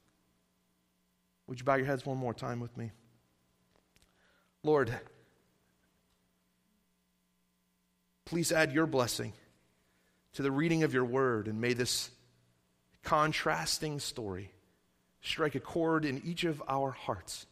Would 1.49 1.59
you 1.59 1.67
bow 1.67 1.75
your 1.75 1.87
heads 1.87 2.07
one 2.07 2.17
more 2.17 2.33
time 2.33 2.61
with 2.61 2.75
me? 2.79 2.93
Lord, 4.63 4.95
Please 8.31 8.53
add 8.53 8.71
your 8.71 8.87
blessing 8.87 9.33
to 10.35 10.43
the 10.43 10.53
reading 10.53 10.85
of 10.85 10.95
your 10.95 11.05
word, 11.05 11.49
and 11.49 11.61
may 11.61 11.73
this 11.73 12.13
contrasting 13.03 13.99
story 13.99 14.53
strike 15.21 15.57
a 15.57 15.61
chord 15.61 16.05
in 16.05 16.23
each 16.25 16.45
of 16.45 16.63
our 16.69 16.93
hearts. 16.93 17.45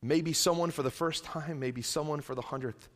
Maybe 0.00 0.32
someone 0.32 0.70
for 0.70 0.82
the 0.82 0.90
first 0.90 1.22
time, 1.24 1.60
maybe 1.60 1.82
someone 1.82 2.22
for 2.22 2.34
the 2.34 2.40
hundredth. 2.40 2.88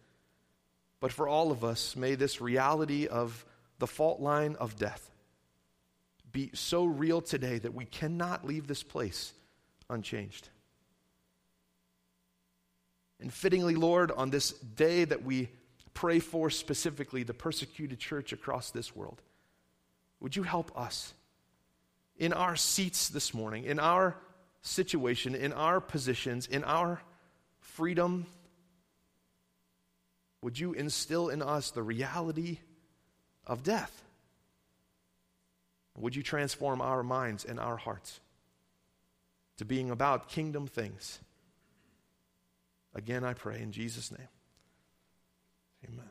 But 0.99 1.13
for 1.13 1.29
all 1.29 1.53
of 1.53 1.63
us, 1.63 1.95
may 1.95 2.15
this 2.15 2.41
reality 2.41 3.07
of 3.07 3.45
the 3.79 3.87
fault 3.87 4.19
line 4.19 4.57
of 4.59 4.79
death 4.79 5.11
be 6.33 6.53
so 6.55 6.87
real 6.87 7.21
today 7.21 7.59
that 7.59 7.75
we 7.75 7.85
cannot 7.85 8.47
leave 8.47 8.67
this 8.67 8.83
place 8.83 9.35
unchanged. 9.91 10.49
And 13.23 13.33
fittingly, 13.33 13.77
Lord, 13.77 14.11
on 14.11 14.31
this 14.31 14.51
day 14.51 15.05
that 15.05 15.23
we 15.23 15.49
pray 15.95 16.19
for 16.19 16.51
specifically 16.51 17.23
the 17.23 17.33
persecuted 17.33 18.01
church 18.01 18.33
across 18.33 18.71
this 18.71 18.95
world. 18.97 19.23
Would 20.21 20.35
you 20.35 20.43
help 20.43 20.77
us 20.77 21.15
in 22.17 22.33
our 22.33 22.57
seats 22.57 23.09
this 23.09 23.33
morning, 23.33 23.65
in 23.65 23.79
our 23.79 24.17
situation, 24.63 25.37
in 25.37 25.53
our 25.53 25.81
positions, 25.81 26.49
in 26.49 26.65
our 26.65 27.01
freedom? 27.61 28.27
Would 30.43 30.59
you 30.59 30.73
instill 30.73 31.29
in 31.29 31.43
us 31.43 31.71
the 31.71 31.83
reality 31.83 32.59
of 33.47 33.63
death? 33.63 34.03
Would 35.97 36.17
you 36.17 36.25
transform 36.25 36.81
our 36.81 37.05
minds 37.05 37.45
and 37.45 37.61
our 37.61 37.77
hearts 37.77 38.19
to 39.59 39.65
being 39.65 39.91
about 39.91 40.29
kingdom 40.29 40.67
things? 40.67 41.21
Again, 42.95 43.25
I 43.25 43.35
pray 43.35 43.61
in 43.61 43.73
Jesus' 43.73 44.11
name. 44.11 44.29
Amen. 45.89 46.11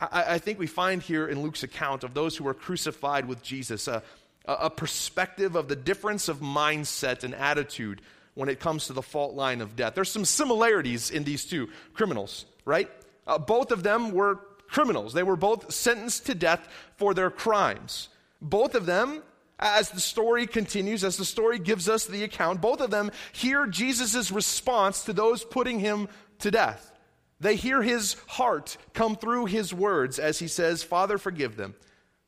I, 0.00 0.34
I, 0.34 0.38
think 0.38 0.58
we 0.58 0.66
find 0.66 1.02
here 1.02 1.26
in 1.26 1.42
Luke's 1.42 1.62
account 1.62 2.04
of 2.04 2.14
those 2.14 2.36
who 2.36 2.44
were 2.44 2.54
crucified 2.54 3.26
with 3.26 3.42
Jesus 3.42 3.88
a, 3.88 4.02
a, 4.46 4.70
perspective 4.70 5.56
of 5.56 5.68
the 5.68 5.76
difference 5.76 6.28
of 6.28 6.38
mindset 6.38 7.24
and 7.24 7.34
attitude 7.34 8.00
when 8.34 8.48
it 8.48 8.60
comes 8.60 8.86
to 8.86 8.92
the 8.92 9.02
fault 9.02 9.34
line 9.34 9.60
of 9.60 9.76
death. 9.76 9.94
There's 9.94 10.10
some 10.10 10.24
similarities 10.24 11.10
in 11.10 11.24
these 11.24 11.44
two 11.44 11.68
criminals, 11.92 12.46
right? 12.64 12.88
Uh, 13.26 13.38
both 13.38 13.72
of 13.72 13.82
them 13.82 14.12
were 14.12 14.40
criminals. 14.68 15.12
They 15.12 15.22
were 15.22 15.36
both 15.36 15.72
sentenced 15.72 16.26
to 16.26 16.34
death 16.34 16.68
for 16.96 17.14
their 17.14 17.30
crimes. 17.30 18.08
Both 18.40 18.74
of 18.74 18.86
them, 18.86 19.22
as 19.58 19.90
the 19.90 20.00
story 20.00 20.46
continues, 20.46 21.02
as 21.04 21.16
the 21.16 21.24
story 21.24 21.58
gives 21.58 21.88
us 21.88 22.04
the 22.04 22.24
account, 22.24 22.60
both 22.60 22.80
of 22.80 22.90
them 22.90 23.10
hear 23.32 23.66
Jesus' 23.66 24.30
response 24.30 25.04
to 25.04 25.12
those 25.12 25.44
putting 25.44 25.80
him 25.80 26.08
to 26.40 26.50
death. 26.50 26.92
They 27.40 27.56
hear 27.56 27.82
his 27.82 28.16
heart 28.26 28.76
come 28.94 29.16
through 29.16 29.46
his 29.46 29.72
words 29.72 30.18
as 30.18 30.38
he 30.38 30.48
says, 30.48 30.82
Father, 30.82 31.18
forgive 31.18 31.56
them, 31.56 31.74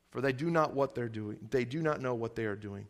for 0.09 0.21
they 0.21 0.33
do 0.33 0.49
not 0.49 0.73
what 0.73 0.95
they're 0.95 1.09
doing. 1.09 1.37
They 1.49 1.65
do 1.65 1.81
not 1.81 2.01
know 2.01 2.15
what 2.15 2.35
they 2.35 2.45
are 2.45 2.55
doing. 2.55 2.87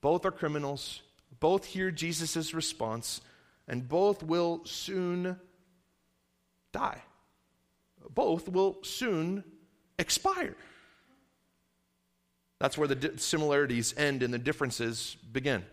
Both 0.00 0.24
are 0.24 0.30
criminals. 0.30 1.02
Both 1.38 1.64
hear 1.64 1.90
Jesus' 1.90 2.52
response, 2.52 3.20
and 3.66 3.88
both 3.88 4.22
will 4.22 4.62
soon 4.64 5.38
die. 6.72 7.02
Both 8.14 8.48
will 8.48 8.78
soon 8.82 9.44
expire. 9.98 10.56
That's 12.60 12.78
where 12.78 12.86
the 12.86 13.14
similarities 13.16 13.94
end 13.96 14.22
and 14.22 14.32
the 14.32 14.38
differences 14.38 15.16
begin. 15.32 15.64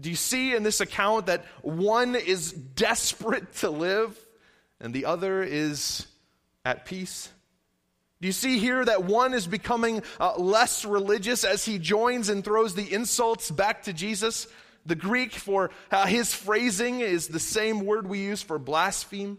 Do 0.00 0.08
you 0.08 0.16
see 0.16 0.54
in 0.54 0.62
this 0.62 0.80
account 0.80 1.26
that 1.26 1.44
one 1.60 2.14
is 2.14 2.52
desperate 2.52 3.54
to 3.56 3.70
live 3.70 4.18
and 4.80 4.94
the 4.94 5.04
other 5.04 5.42
is 5.42 6.06
at 6.64 6.86
peace? 6.86 7.28
Do 8.20 8.26
you 8.26 8.32
see 8.32 8.58
here 8.58 8.84
that 8.84 9.04
one 9.04 9.34
is 9.34 9.46
becoming 9.46 10.02
uh, 10.18 10.36
less 10.36 10.84
religious 10.84 11.44
as 11.44 11.64
he 11.64 11.78
joins 11.78 12.28
and 12.28 12.44
throws 12.44 12.74
the 12.74 12.92
insults 12.92 13.50
back 13.50 13.82
to 13.82 13.92
Jesus? 13.92 14.46
The 14.86 14.94
Greek 14.94 15.32
for 15.32 15.70
uh, 15.90 16.06
his 16.06 16.32
phrasing 16.32 17.00
is 17.00 17.28
the 17.28 17.40
same 17.40 17.84
word 17.84 18.06
we 18.06 18.20
use 18.20 18.40
for 18.40 18.58
blaspheme. 18.58 19.38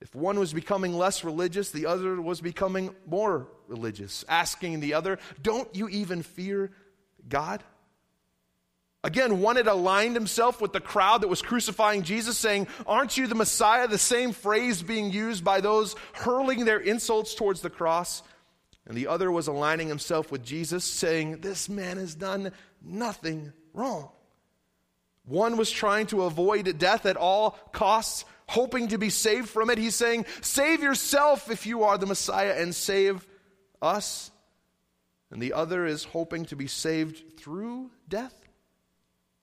If 0.00 0.14
one 0.14 0.38
was 0.38 0.52
becoming 0.52 0.96
less 0.96 1.24
religious, 1.24 1.70
the 1.70 1.86
other 1.86 2.20
was 2.20 2.40
becoming 2.40 2.94
more 3.06 3.48
religious, 3.66 4.24
asking 4.28 4.80
the 4.80 4.94
other, 4.94 5.18
Don't 5.42 5.74
you 5.74 5.88
even 5.88 6.22
fear 6.22 6.70
God? 7.28 7.64
Again, 9.02 9.40
one 9.40 9.54
had 9.54 9.68
aligned 9.68 10.16
himself 10.16 10.60
with 10.60 10.72
the 10.72 10.80
crowd 10.80 11.20
that 11.20 11.28
was 11.28 11.40
crucifying 11.40 12.02
Jesus, 12.02 12.36
saying, 12.36 12.66
Aren't 12.86 13.16
you 13.16 13.26
the 13.26 13.34
Messiah? 13.36 13.86
The 13.86 13.98
same 13.98 14.32
phrase 14.32 14.82
being 14.82 15.12
used 15.12 15.44
by 15.44 15.60
those 15.60 15.94
hurling 16.12 16.64
their 16.64 16.80
insults 16.80 17.34
towards 17.34 17.60
the 17.60 17.70
cross. 17.70 18.22
And 18.84 18.96
the 18.96 19.06
other 19.06 19.30
was 19.30 19.46
aligning 19.46 19.88
himself 19.88 20.30
with 20.30 20.44
Jesus, 20.44 20.84
saying, 20.84 21.40
This 21.40 21.68
man 21.68 21.96
has 21.98 22.14
done 22.14 22.52
nothing 22.82 23.52
wrong. 23.72 24.10
One 25.24 25.56
was 25.56 25.70
trying 25.70 26.06
to 26.08 26.22
avoid 26.22 26.78
death 26.78 27.06
at 27.06 27.16
all 27.16 27.58
costs, 27.72 28.24
hoping 28.48 28.88
to 28.88 28.98
be 28.98 29.10
saved 29.10 29.48
from 29.48 29.70
it. 29.70 29.78
He's 29.78 29.94
saying, 29.96 30.26
Save 30.40 30.82
yourself 30.82 31.50
if 31.50 31.66
you 31.66 31.84
are 31.84 31.98
the 31.98 32.06
Messiah 32.06 32.54
and 32.58 32.74
save 32.74 33.26
us. 33.82 34.30
And 35.30 35.42
the 35.42 35.54
other 35.54 35.86
is 35.86 36.04
hoping 36.04 36.44
to 36.46 36.56
be 36.56 36.66
saved 36.66 37.36
through 37.38 37.90
death 38.08 38.46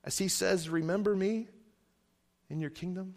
as 0.04 0.18
he 0.18 0.28
says, 0.28 0.68
Remember 0.68 1.16
me 1.16 1.48
in 2.50 2.60
your 2.60 2.70
kingdom? 2.70 3.16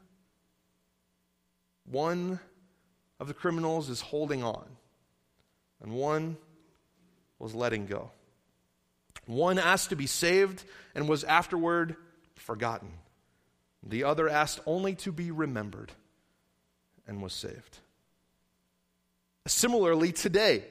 One 1.86 2.40
of 3.20 3.28
the 3.28 3.34
criminals 3.34 3.90
is 3.90 4.02
holding 4.02 4.44
on, 4.44 4.66
and 5.82 5.92
one 5.92 6.38
was 7.40 7.54
letting 7.54 7.86
go. 7.86 8.12
One 9.26 9.60
asked 9.60 9.90
to 9.90 9.96
be 9.96 10.08
saved 10.08 10.64
and 10.96 11.10
was 11.10 11.24
afterward 11.24 11.98
forgotten. 12.36 12.90
The 13.84 14.04
other 14.04 14.28
asked 14.28 14.60
only 14.66 14.96
to 14.96 15.12
be 15.12 15.32
remembered 15.32 15.92
and 17.08 17.22
was 17.22 17.34
saved. 17.34 17.80
Similarly, 19.48 20.12
today, 20.12 20.64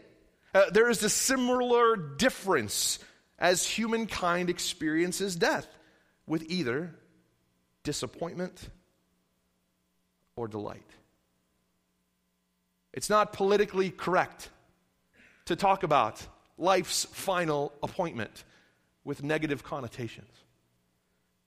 uh, 0.54 0.70
there 0.70 0.90
is 0.90 1.02
a 1.02 1.10
similar 1.10 1.96
difference 1.96 2.98
as 3.38 3.66
humankind 3.66 4.50
experiences 4.50 5.36
death 5.36 5.66
with 6.26 6.44
either 6.50 6.94
disappointment 7.82 8.68
or 10.34 10.48
delight. 10.48 10.82
It's 12.92 13.10
not 13.10 13.32
politically 13.32 13.90
correct 13.90 14.50
to 15.46 15.56
talk 15.56 15.82
about 15.82 16.26
life's 16.58 17.04
final 17.04 17.72
appointment 17.82 18.44
with 19.04 19.22
negative 19.22 19.62
connotations. 19.62 20.30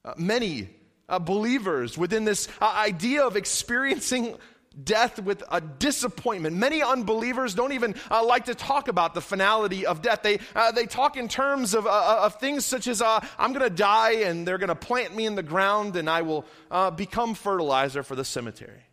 Uh, 0.06 0.13
many 0.18 0.70
uh, 1.10 1.20
believers 1.20 1.98
within 1.98 2.24
this 2.24 2.48
uh, 2.62 2.74
idea 2.78 3.25
of 3.25 3.36
experiencing 3.36 4.38
death 4.84 5.22
with 5.22 5.44
a 5.51 5.62
disappointment. 5.62 6.56
Many 6.56 6.82
unbelievers 6.82 7.54
don't 7.54 7.74
even 7.74 7.96
uh, 8.10 8.24
like 8.25 8.46
to 8.46 8.56
talk 8.56 8.88
about 8.88 9.13
the 9.13 9.22
finality 9.22 9.86
of 9.86 10.01
death. 10.01 10.22
They, 10.24 10.39
uh, 10.56 10.72
they 10.72 10.86
talk 10.86 11.18
in 11.18 11.28
terms 11.28 11.74
of, 11.74 11.86
uh, 11.86 11.89
uh 11.89 12.22
of 12.24 12.39
things 12.39 12.66
such 12.66 12.88
as, 12.88 13.01
uh, 13.01 13.20
I'm 13.38 13.54
going 13.54 13.68
to 13.68 13.75
die 13.75 14.24
and 14.24 14.48
they're 14.48 14.58
going 14.58 14.70
to 14.70 14.75
plant 14.75 15.16
me 15.16 15.25
in 15.25 15.36
the 15.36 15.44
ground 15.44 15.96
and 15.96 16.10
I 16.10 16.22
will 16.22 16.46
uh, 16.72 16.92
become 16.92 17.34
fertilizer 17.34 18.04
for 18.04 18.16
the 18.16 18.25
cemetery. 18.25 18.84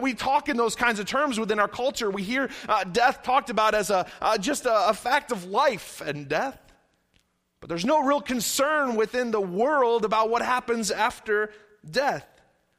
We 0.00 0.14
talk 0.14 0.48
in 0.48 0.56
those 0.56 0.74
kinds 0.74 0.98
of 0.98 1.06
terms 1.06 1.38
within 1.38 1.60
our 1.60 1.68
culture. 1.68 2.10
We 2.10 2.24
hear 2.24 2.50
death 2.90 3.22
talked 3.22 3.50
about 3.50 3.72
as 3.72 3.90
a, 3.90 4.08
just 4.40 4.66
a, 4.66 4.88
a 4.88 4.94
fact 4.94 5.30
of 5.30 5.44
life 5.44 6.00
and 6.00 6.28
death. 6.28 6.65
But 7.66 7.70
there's 7.70 7.84
no 7.84 8.04
real 8.04 8.20
concern 8.20 8.94
within 8.94 9.32
the 9.32 9.40
world 9.40 10.04
about 10.04 10.30
what 10.30 10.40
happens 10.40 10.92
after 10.92 11.50
death. 11.90 12.24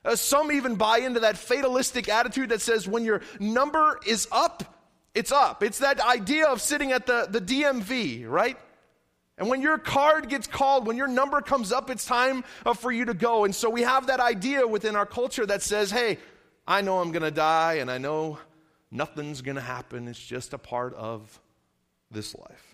Uh, 0.05 0.15
some 0.15 0.49
even 0.49 0.75
buy 0.75 0.99
into 0.99 1.19
that 1.19 1.37
fatalistic 1.37 2.07
attitude 2.07 2.51
that 2.51 2.61
says 2.61 2.87
when 2.87 3.03
your 3.03 3.21
number 3.37 3.99
is 4.07 4.29
up, 4.31 4.77
it's 5.13 5.33
up. 5.33 5.61
It's 5.61 5.79
that 5.79 5.99
idea 5.99 6.45
of 6.47 6.61
sitting 6.61 6.93
at 6.93 7.05
the, 7.05 7.27
the 7.29 7.41
DMV, 7.41 8.29
right? 8.29 8.57
And 9.37 9.49
when 9.49 9.61
your 9.61 9.77
card 9.77 10.29
gets 10.29 10.47
called, 10.47 10.87
when 10.87 10.95
your 10.95 11.09
number 11.09 11.41
comes 11.41 11.73
up, 11.73 11.89
it's 11.89 12.05
time 12.05 12.45
uh, 12.65 12.73
for 12.73 12.89
you 12.89 13.03
to 13.03 13.13
go. 13.13 13.43
And 13.43 13.53
so 13.53 13.69
we 13.69 13.81
have 13.81 14.07
that 14.07 14.21
idea 14.21 14.65
within 14.65 14.95
our 14.95 15.05
culture 15.05 15.45
that 15.47 15.61
says, 15.63 15.91
hey, 15.91 16.17
I 16.65 16.79
know 16.79 17.01
I'm 17.01 17.11
going 17.11 17.23
to 17.23 17.31
die 17.31 17.79
and 17.79 17.91
I 17.91 17.97
know 17.97 18.39
nothing's 18.89 19.41
going 19.41 19.55
to 19.55 19.61
happen. 19.61 20.07
It's 20.07 20.17
just 20.17 20.53
a 20.53 20.57
part 20.57 20.93
of 20.93 21.41
this 22.09 22.33
life. 22.33 22.66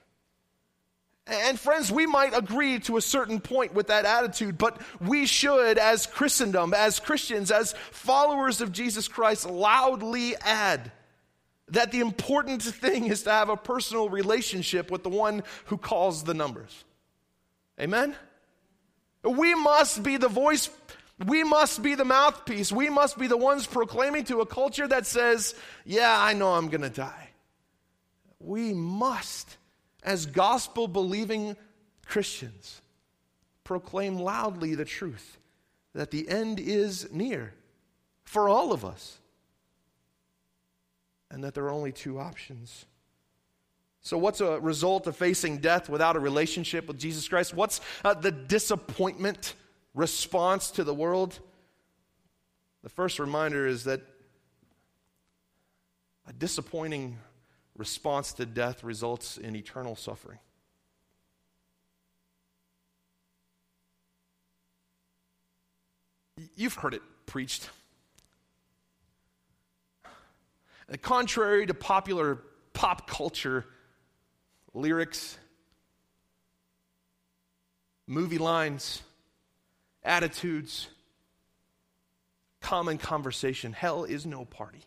And 1.25 1.57
friends, 1.57 1.89
we 1.89 2.05
might 2.05 2.37
agree 2.37 2.79
to 2.79 2.97
a 2.97 3.01
certain 3.01 3.39
point 3.39 3.73
with 3.73 3.87
that 3.87 4.03
attitude, 4.03 4.57
but 4.57 4.81
we 4.99 5.25
should, 5.25 5.77
as 5.77 6.05
Christendom, 6.05 6.73
as 6.73 6.99
Christians, 6.99 7.49
as 7.49 7.73
followers 7.91 8.59
of 8.59 8.73
Jesus 8.73 9.07
Christ, 9.07 9.49
loudly 9.49 10.35
add 10.41 10.91
that 11.69 11.91
the 11.91 12.01
important 12.01 12.61
thing 12.61 13.07
is 13.07 13.23
to 13.23 13.31
have 13.31 13.47
a 13.47 13.55
personal 13.55 14.09
relationship 14.09 14.91
with 14.91 15.03
the 15.03 15.09
one 15.09 15.43
who 15.65 15.77
calls 15.77 16.23
the 16.23 16.33
numbers. 16.33 16.83
Amen? 17.79 18.15
We 19.23 19.55
must 19.55 20.03
be 20.03 20.17
the 20.17 20.27
voice, 20.27 20.69
we 21.25 21.45
must 21.45 21.81
be 21.81 21.95
the 21.95 22.03
mouthpiece, 22.03 22.69
we 22.69 22.89
must 22.89 23.17
be 23.17 23.27
the 23.27 23.37
ones 23.37 23.65
proclaiming 23.65 24.25
to 24.25 24.41
a 24.41 24.45
culture 24.45 24.87
that 24.89 25.07
says, 25.07 25.55
Yeah, 25.85 26.13
I 26.19 26.33
know 26.33 26.53
I'm 26.53 26.67
going 26.67 26.81
to 26.81 26.89
die. 26.89 27.29
We 28.39 28.73
must 28.73 29.57
as 30.03 30.25
gospel 30.25 30.87
believing 30.87 31.55
Christians, 32.05 32.81
proclaim 33.63 34.17
loudly 34.17 34.75
the 34.75 34.85
truth 34.85 35.37
that 35.93 36.11
the 36.11 36.27
end 36.27 36.59
is 36.59 37.11
near 37.11 37.53
for 38.25 38.49
all 38.49 38.73
of 38.73 38.83
us 38.83 39.19
and 41.31 41.43
that 41.43 41.53
there 41.53 41.65
are 41.65 41.71
only 41.71 41.91
two 41.91 42.19
options. 42.19 42.85
So, 44.01 44.17
what's 44.17 44.41
a 44.41 44.59
result 44.59 45.07
of 45.07 45.15
facing 45.15 45.59
death 45.59 45.87
without 45.87 46.15
a 46.15 46.19
relationship 46.19 46.87
with 46.87 46.99
Jesus 46.99 47.27
Christ? 47.27 47.53
What's 47.53 47.79
uh, 48.03 48.13
the 48.13 48.31
disappointment 48.31 49.53
response 49.93 50.71
to 50.71 50.83
the 50.83 50.93
world? 50.93 51.39
The 52.83 52.89
first 52.89 53.17
reminder 53.17 53.65
is 53.65 53.85
that 53.85 54.01
a 56.27 56.33
disappointing 56.33 57.17
response 57.75 58.33
to 58.33 58.45
death 58.45 58.83
results 58.83 59.37
in 59.37 59.55
eternal 59.55 59.95
suffering. 59.95 60.39
You've 66.55 66.75
heard 66.75 66.93
it 66.93 67.01
preached. 67.25 67.69
Contrary 71.01 71.65
to 71.65 71.73
popular 71.73 72.39
pop 72.73 73.07
culture 73.07 73.65
lyrics, 74.73 75.37
movie 78.05 78.37
lines, 78.37 79.01
attitudes, 80.03 80.87
common 82.59 82.97
conversation, 82.97 83.73
hell 83.73 84.03
is 84.03 84.25
no 84.25 84.45
party. 84.45 84.83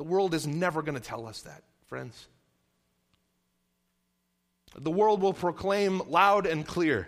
The 0.00 0.04
world 0.04 0.32
is 0.32 0.46
never 0.46 0.80
going 0.80 0.94
to 0.94 1.06
tell 1.06 1.26
us 1.26 1.42
that, 1.42 1.62
friends. 1.84 2.26
the 4.74 4.90
world 4.90 5.20
will 5.20 5.34
proclaim 5.34 6.00
loud 6.08 6.46
and 6.46 6.66
clear 6.66 7.06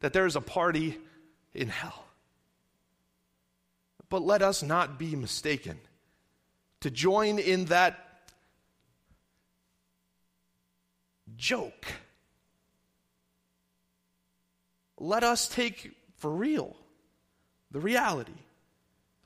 that 0.00 0.12
there 0.12 0.26
is 0.26 0.36
a 0.36 0.42
party 0.42 0.98
in 1.54 1.70
hell. 1.70 2.04
But 4.10 4.20
let 4.20 4.42
us 4.42 4.62
not 4.62 4.98
be 4.98 5.16
mistaken. 5.16 5.80
To 6.80 6.90
join 6.90 7.38
in 7.38 7.64
that 7.66 7.98
joke, 11.34 11.86
let 14.98 15.24
us 15.24 15.48
take 15.48 15.92
for 16.18 16.30
real 16.30 16.76
the 17.70 17.80
reality 17.80 18.42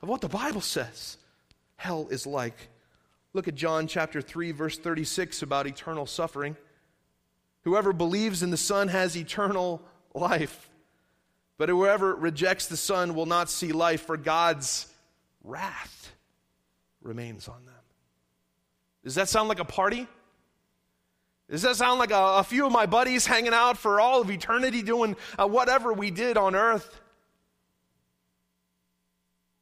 of 0.01 0.07
what 0.07 0.21
the 0.21 0.29
Bible 0.29 0.61
says 0.61 1.17
hell 1.75 2.07
is 2.09 2.25
like. 2.25 2.69
Look 3.33 3.47
at 3.47 3.55
John 3.55 3.87
chapter 3.87 4.21
3, 4.21 4.51
verse 4.51 4.77
36 4.77 5.41
about 5.41 5.65
eternal 5.65 6.05
suffering. 6.05 6.55
Whoever 7.63 7.91
believes 7.91 8.43
in 8.43 8.51
the 8.51 8.57
Son 8.57 8.89
has 8.89 9.17
eternal 9.17 9.81
life. 10.13 10.69
But 11.57 11.69
whoever 11.69 12.13
rejects 12.15 12.67
the 12.67 12.77
Son 12.77 13.15
will 13.15 13.25
not 13.25 13.49
see 13.49 13.71
life, 13.71 14.01
for 14.01 14.17
God's 14.17 14.87
wrath 15.43 16.11
remains 17.01 17.47
on 17.47 17.65
them. 17.65 17.73
Does 19.03 19.15
that 19.15 19.29
sound 19.29 19.49
like 19.49 19.59
a 19.59 19.65
party? 19.65 20.07
Does 21.49 21.63
that 21.63 21.75
sound 21.75 21.99
like 21.99 22.11
a, 22.11 22.37
a 22.37 22.43
few 22.43 22.65
of 22.65 22.71
my 22.71 22.85
buddies 22.85 23.25
hanging 23.25 23.53
out 23.53 23.77
for 23.77 23.99
all 23.99 24.21
of 24.21 24.29
eternity 24.31 24.81
doing 24.81 25.15
uh, 25.37 25.47
whatever 25.47 25.91
we 25.91 26.11
did 26.11 26.37
on 26.37 26.55
earth? 26.55 26.99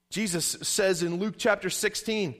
Jesus 0.10 0.58
says 0.62 1.04
in 1.04 1.18
Luke 1.18 1.36
chapter 1.38 1.70
16, 1.70 2.36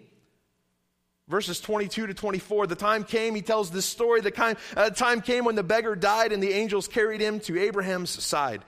verses 1.32 1.60
22 1.62 2.08
to 2.08 2.14
24, 2.14 2.68
the 2.68 2.76
time 2.76 3.04
came, 3.04 3.34
he 3.34 3.42
tells 3.42 3.72
this 3.72 3.86
story, 3.86 4.22
the 4.22 4.30
time, 4.30 4.58
uh, 4.76 4.90
time 4.90 5.22
came 5.22 5.46
when 5.46 5.56
the 5.56 5.64
beggar 5.64 5.96
died 5.96 6.32
and 6.34 6.44
the 6.44 6.52
angels 6.52 6.88
carried 6.88 7.22
him 7.22 7.40
to 7.40 7.58
Abraham's 7.58 8.12
side. 8.24 8.64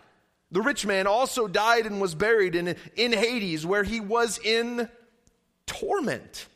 The 0.50 0.62
rich 0.62 0.86
man 0.86 1.06
also 1.06 1.48
died 1.48 1.86
and 1.86 2.00
was 2.00 2.16
buried 2.16 2.56
in, 2.56 2.76
in 2.96 3.12
Hades, 3.12 3.66
where 3.66 3.84
he 3.84 4.00
was 4.00 4.40
in 4.40 4.90
torment. 5.68 6.48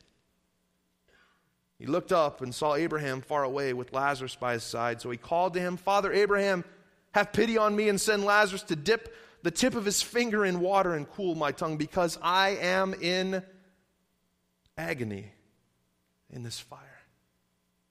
He 1.77 1.85
looked 1.85 2.11
up 2.11 2.41
and 2.41 2.55
saw 2.55 2.75
Abraham 2.75 3.21
far 3.21 3.43
away 3.43 3.73
with 3.73 3.93
Lazarus 3.93 4.35
by 4.35 4.53
his 4.53 4.63
side. 4.63 5.01
So 5.01 5.11
he 5.11 5.17
called 5.17 5.53
to 5.55 5.59
him, 5.59 5.77
Father 5.77 6.11
Abraham, 6.13 6.63
have 7.11 7.33
pity 7.33 7.57
on 7.57 7.75
me 7.75 7.89
and 7.89 7.99
send 7.99 8.23
Lazarus 8.23 8.63
to 8.63 8.75
dip 8.75 9.13
the 9.43 9.51
tip 9.51 9.75
of 9.75 9.85
his 9.85 10.01
finger 10.01 10.45
in 10.45 10.59
water 10.59 10.93
and 10.93 11.09
cool 11.11 11.35
my 11.35 11.51
tongue, 11.51 11.77
because 11.77 12.17
I 12.21 12.49
am 12.61 12.93
in 12.95 13.43
agony 14.77 15.31
in 16.31 16.43
this 16.43 16.60
fire. 16.60 16.81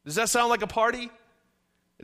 Does 0.05 0.15
that 0.17 0.29
sound 0.29 0.51
like 0.51 0.63
a 0.63 0.67
party? 0.67 1.11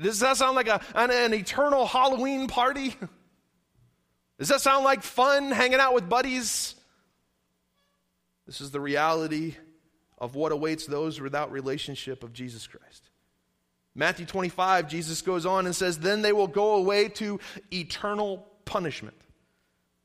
Does 0.00 0.20
that 0.20 0.36
sound 0.36 0.56
like 0.56 0.68
a, 0.68 0.80
an, 0.94 1.10
an 1.10 1.34
eternal 1.34 1.86
Halloween 1.86 2.46
party? 2.46 2.94
Does 4.38 4.48
that 4.48 4.60
sound 4.60 4.84
like 4.84 5.02
fun 5.02 5.50
hanging 5.50 5.78
out 5.78 5.94
with 5.94 6.08
buddies? 6.08 6.74
This 8.46 8.60
is 8.60 8.70
the 8.70 8.80
reality 8.80 9.54
of 10.18 10.34
what 10.34 10.52
awaits 10.52 10.86
those 10.86 11.20
without 11.20 11.52
relationship 11.52 12.24
of 12.24 12.32
Jesus 12.32 12.66
Christ. 12.66 13.10
Matthew 13.94 14.24
25, 14.24 14.88
Jesus 14.88 15.20
goes 15.20 15.44
on 15.44 15.66
and 15.66 15.76
says, 15.76 15.98
Then 15.98 16.22
they 16.22 16.32
will 16.32 16.46
go 16.46 16.76
away 16.76 17.08
to 17.10 17.38
eternal 17.70 18.46
punishment, 18.64 19.16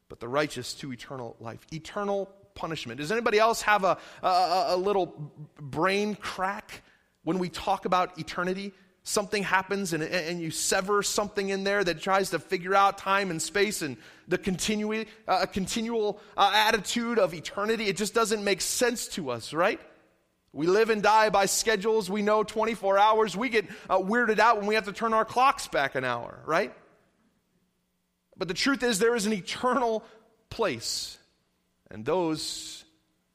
but 0.10 0.20
the 0.20 0.28
righteous 0.28 0.74
to 0.76 0.92
eternal 0.92 1.38
life. 1.40 1.66
Eternal 1.72 2.30
punishment. 2.58 3.00
Does 3.00 3.12
anybody 3.12 3.40
else 3.40 3.62
have 3.62 3.84
a, 3.84 3.98
a, 4.22 4.66
a 4.70 4.78
little 4.78 5.32
brain 5.60 6.16
crack 6.16 6.84
when 7.24 7.40
we 7.40 7.50
talk 7.50 7.86
about 7.86 8.20
eternity? 8.20 8.74
something 9.08 9.42
happens 9.42 9.94
and, 9.94 10.04
and 10.04 10.42
you 10.42 10.52
sever 10.52 11.02
something 11.02 11.48
in 11.48 11.64
there 11.64 11.82
that 11.82 12.02
tries 12.02 12.32
to 12.32 12.40
figure 12.40 12.76
out 12.76 12.98
time 12.98 13.32
and 13.32 13.42
space 13.42 13.82
and 13.82 13.96
the 14.28 14.38
continu- 14.38 15.08
uh, 15.30 15.46
continual 15.46 16.20
uh, 16.36 16.52
attitude 16.54 17.18
of 17.18 17.34
eternity, 17.34 17.86
it 17.86 17.96
just 17.96 18.14
doesn't 18.14 18.44
make 18.44 18.60
sense 18.60 19.08
to 19.08 19.32
us, 19.32 19.54
right? 19.54 19.80
We 20.52 20.68
live 20.68 20.90
and 20.90 21.02
die 21.02 21.30
by 21.30 21.46
schedules. 21.46 22.10
We 22.10 22.22
know 22.22 22.44
24 22.44 22.98
hours. 22.98 23.38
We 23.38 23.48
get 23.48 23.66
uh, 23.90 24.00
weirded 24.00 24.40
out 24.40 24.58
when 24.58 24.66
we 24.66 24.76
have 24.76 24.86
to 24.86 24.94
turn 24.94 25.14
our 25.14 25.24
clocks 25.24 25.70
back 25.70 25.96
an 25.96 26.04
hour, 26.04 26.42
right? 26.46 26.74
But 28.36 28.50
the 28.50 28.54
truth 28.54 28.84
is, 28.84 29.00
there 29.00 29.16
is 29.16 29.26
an 29.26 29.32
eternal 29.34 30.04
place. 30.50 31.18
And 31.90 32.06
those 32.06 32.84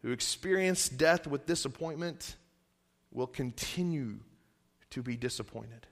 who 0.03 0.11
experience 0.11 0.89
death 0.89 1.27
with 1.27 1.47
disappointment 1.47 2.37
will 3.11 3.27
continue 3.27 4.19
to 4.91 5.03
be 5.03 5.17
disappointed. 5.17 5.87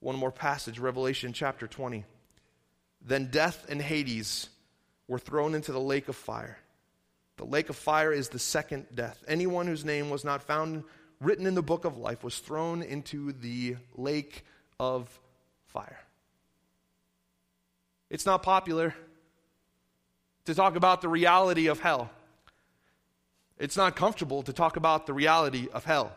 One 0.00 0.16
more 0.16 0.32
passage, 0.32 0.78
Revelation 0.78 1.32
chapter 1.32 1.66
20. 1.66 2.04
Then 3.06 3.30
death 3.30 3.66
and 3.68 3.80
Hades 3.80 4.48
were 5.08 5.18
thrown 5.18 5.54
into 5.54 5.72
the 5.72 5.80
lake 5.80 6.08
of 6.08 6.16
fire. 6.16 6.58
The 7.36 7.44
lake 7.44 7.68
of 7.68 7.76
fire 7.76 8.12
is 8.12 8.28
the 8.28 8.38
second 8.38 8.86
death. 8.94 9.22
Anyone 9.28 9.66
whose 9.66 9.84
name 9.84 10.10
was 10.10 10.24
not 10.24 10.42
found 10.42 10.84
written 11.20 11.46
in 11.46 11.54
the 11.54 11.62
book 11.62 11.84
of 11.84 11.96
life 11.96 12.22
was 12.22 12.38
thrown 12.38 12.82
into 12.82 13.32
the 13.32 13.76
lake 13.96 14.44
of 14.78 15.08
fire. 15.66 16.00
It's 18.10 18.26
not 18.26 18.42
popular 18.42 18.94
to 20.44 20.54
talk 20.54 20.76
about 20.76 21.00
the 21.00 21.08
reality 21.08 21.66
of 21.66 21.80
hell. 21.80 22.10
It's 23.58 23.76
not 23.76 23.96
comfortable 23.96 24.42
to 24.42 24.52
talk 24.52 24.76
about 24.76 25.06
the 25.06 25.12
reality 25.12 25.68
of 25.72 25.84
hell. 25.84 26.12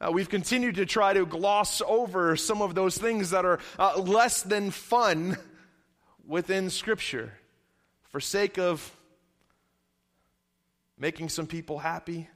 Uh, 0.00 0.10
we've 0.12 0.28
continued 0.28 0.74
to 0.74 0.84
try 0.84 1.12
to 1.12 1.24
gloss 1.24 1.80
over 1.86 2.36
some 2.36 2.60
of 2.60 2.74
those 2.74 2.98
things 2.98 3.30
that 3.30 3.44
are 3.44 3.58
uh, 3.78 3.98
less 3.98 4.42
than 4.42 4.70
fun 4.70 5.38
within 6.26 6.68
Scripture 6.68 7.32
for 8.10 8.20
sake 8.20 8.58
of 8.58 8.94
making 10.98 11.28
some 11.28 11.46
people 11.46 11.78
happy, 11.78 12.28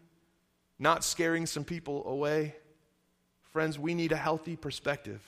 not 0.78 1.04
scaring 1.04 1.46
some 1.46 1.64
people 1.64 2.06
away. 2.06 2.54
Friends, 3.52 3.78
we 3.78 3.94
need 3.94 4.12
a 4.12 4.16
healthy 4.16 4.56
perspective 4.56 5.20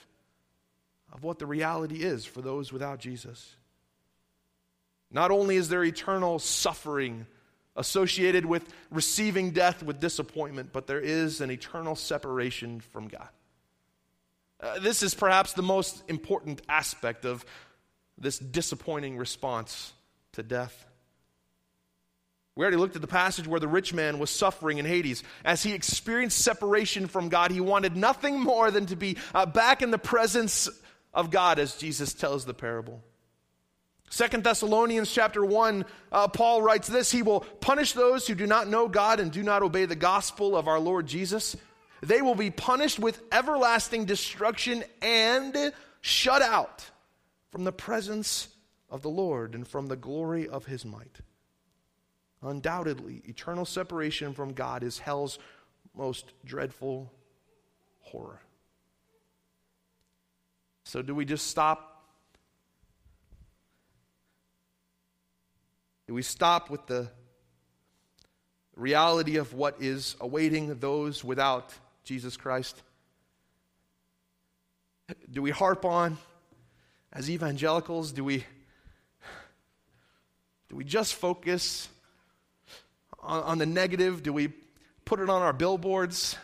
of 1.11 1.23
what 1.23 1.37
the 1.37 1.45
reality 1.45 2.03
is 2.03 2.25
for 2.25 2.41
those 2.41 2.71
without 2.71 2.99
Jesus. 2.99 3.55
Not 5.13 5.31
only 5.31 5.55
is 5.55 5.69
there 5.69 5.83
eternal 5.83 6.39
suffering 6.39 7.27
associated 7.75 8.45
with 8.45 8.67
receiving 8.89 9.51
death 9.51 9.83
with 9.83 9.99
disappointment, 9.99 10.71
but 10.73 10.87
there 10.87 10.99
is 10.99 11.39
an 11.39 11.51
eternal 11.51 11.95
separation 11.95 12.81
from 12.81 13.07
God. 13.07 13.29
Uh, 14.59 14.79
this 14.79 15.03
is 15.03 15.13
perhaps 15.13 15.53
the 15.53 15.61
most 15.61 16.03
important 16.07 16.61
aspect 16.67 17.25
of 17.25 17.45
this 18.17 18.39
disappointing 18.39 19.17
response 19.17 19.93
to 20.33 20.43
death. 20.43 20.85
We 22.55 22.63
already 22.63 22.77
looked 22.77 22.95
at 22.95 23.01
the 23.01 23.07
passage 23.07 23.47
where 23.47 23.59
the 23.59 23.67
rich 23.67 23.93
man 23.93 24.19
was 24.19 24.29
suffering 24.29 24.77
in 24.77 24.85
Hades. 24.85 25.23
As 25.43 25.63
he 25.63 25.73
experienced 25.73 26.37
separation 26.37 27.07
from 27.07 27.29
God, 27.29 27.51
he 27.51 27.59
wanted 27.59 27.95
nothing 27.95 28.39
more 28.39 28.69
than 28.69 28.85
to 28.87 28.95
be 28.95 29.17
uh, 29.33 29.47
back 29.47 29.81
in 29.81 29.89
the 29.89 29.97
presence 29.97 30.69
of 31.13 31.31
God, 31.31 31.57
as 31.57 31.75
Jesus 31.75 32.13
tells 32.13 32.45
the 32.45 32.53
parable. 32.53 33.03
Second 34.13 34.43
Thessalonians 34.43 35.11
chapter 35.11 35.43
1, 35.43 35.85
uh, 36.11 36.27
Paul 36.27 36.61
writes 36.61 36.87
this 36.87 37.11
He 37.11 37.23
will 37.23 37.39
punish 37.39 37.93
those 37.93 38.27
who 38.27 38.35
do 38.35 38.45
not 38.45 38.67
know 38.67 38.87
God 38.87 39.19
and 39.19 39.31
do 39.31 39.41
not 39.41 39.63
obey 39.63 39.85
the 39.85 39.95
gospel 39.95 40.55
of 40.55 40.67
our 40.67 40.79
Lord 40.79 41.07
Jesus. 41.07 41.55
They 42.03 42.21
will 42.21 42.35
be 42.35 42.51
punished 42.51 42.99
with 42.99 43.19
everlasting 43.31 44.05
destruction 44.05 44.83
and 45.01 45.73
shut 46.01 46.43
out 46.43 46.87
from 47.51 47.63
the 47.63 47.71
presence 47.71 48.49
of 48.87 49.01
the 49.01 49.09
Lord 49.09 49.55
and 49.55 49.67
from 49.67 49.87
the 49.87 49.95
glory 49.95 50.47
of 50.47 50.65
his 50.65 50.85
might. 50.85 51.17
Undoubtedly, 52.43 53.23
eternal 53.25 53.65
separation 53.65 54.35
from 54.35 54.53
God 54.53 54.83
is 54.83 54.99
hell's 54.99 55.39
most 55.97 56.33
dreadful 56.45 57.11
horror. 58.01 58.41
So, 60.83 61.01
do 61.01 61.15
we 61.15 61.25
just 61.25 61.47
stop 61.47 61.92
we 66.11 66.21
stop 66.21 66.69
with 66.69 66.85
the 66.87 67.07
reality 68.75 69.37
of 69.37 69.53
what 69.53 69.81
is 69.81 70.15
awaiting 70.19 70.79
those 70.79 71.23
without 71.23 71.73
Jesus 72.03 72.35
Christ? 72.35 72.81
Do 75.31 75.41
we 75.41 75.51
harp 75.51 75.85
on 75.85 76.17
as 77.11 77.29
evangelicals? 77.29 78.11
Do 78.11 78.23
we, 78.23 78.45
do 80.69 80.75
we 80.75 80.83
just 80.83 81.15
focus 81.15 81.87
on, 83.19 83.43
on 83.43 83.57
the 83.57 83.65
negative? 83.65 84.23
Do 84.23 84.33
we 84.33 84.49
put 85.05 85.19
it 85.19 85.29
on 85.29 85.41
our 85.41 85.53
billboards? 85.53 86.37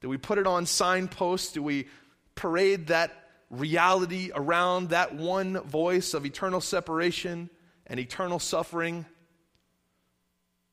Do 0.00 0.08
we 0.08 0.18
put 0.18 0.38
it 0.38 0.46
on 0.46 0.66
signposts? 0.66 1.52
Do 1.52 1.62
we 1.62 1.88
parade 2.34 2.88
that 2.88 3.12
reality 3.50 4.30
around 4.34 4.90
that 4.90 5.14
one 5.14 5.60
voice 5.60 6.14
of 6.14 6.24
eternal 6.26 6.60
separation? 6.60 7.50
And 7.86 8.00
eternal 8.00 8.38
suffering? 8.38 9.06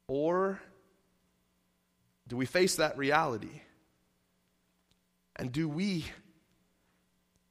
Or 0.08 0.60
do 2.28 2.38
we 2.38 2.46
face 2.46 2.76
that 2.78 2.98
reality? 2.98 3.62
And 5.36 5.52
do 5.52 5.68
we 5.68 6.06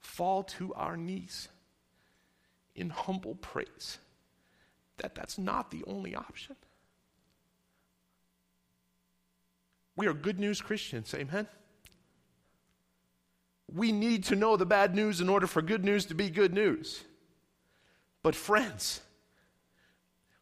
fall 0.01 0.43
to 0.45 0.75
our 0.75 0.97
knees 0.97 1.49
in 2.75 2.91
humble 2.91 3.35
praise 3.37 3.99
that 4.99 5.15
that's 5.15 5.39
not 5.39 5.71
the 5.71 5.83
only 5.87 6.15
option. 6.15 6.57
We 9.97 10.07
are 10.07 10.15
good 10.15 10.39
news 10.39 10.61
Christians, 10.61 11.13
amen? 11.15 11.47
We 13.75 13.93
need 13.93 14.25
to 14.25 14.37
know 14.37 14.57
the 14.57 14.67
bad 14.67 14.95
news 14.95 15.21
in 15.21 15.29
order 15.29 15.47
for 15.47 15.63
good 15.63 15.85
news 15.85 16.07
to 16.07 16.15
be 16.15 16.31
good 16.31 16.55
news. 16.55 17.03
But, 18.23 18.35
friends, 18.35 19.01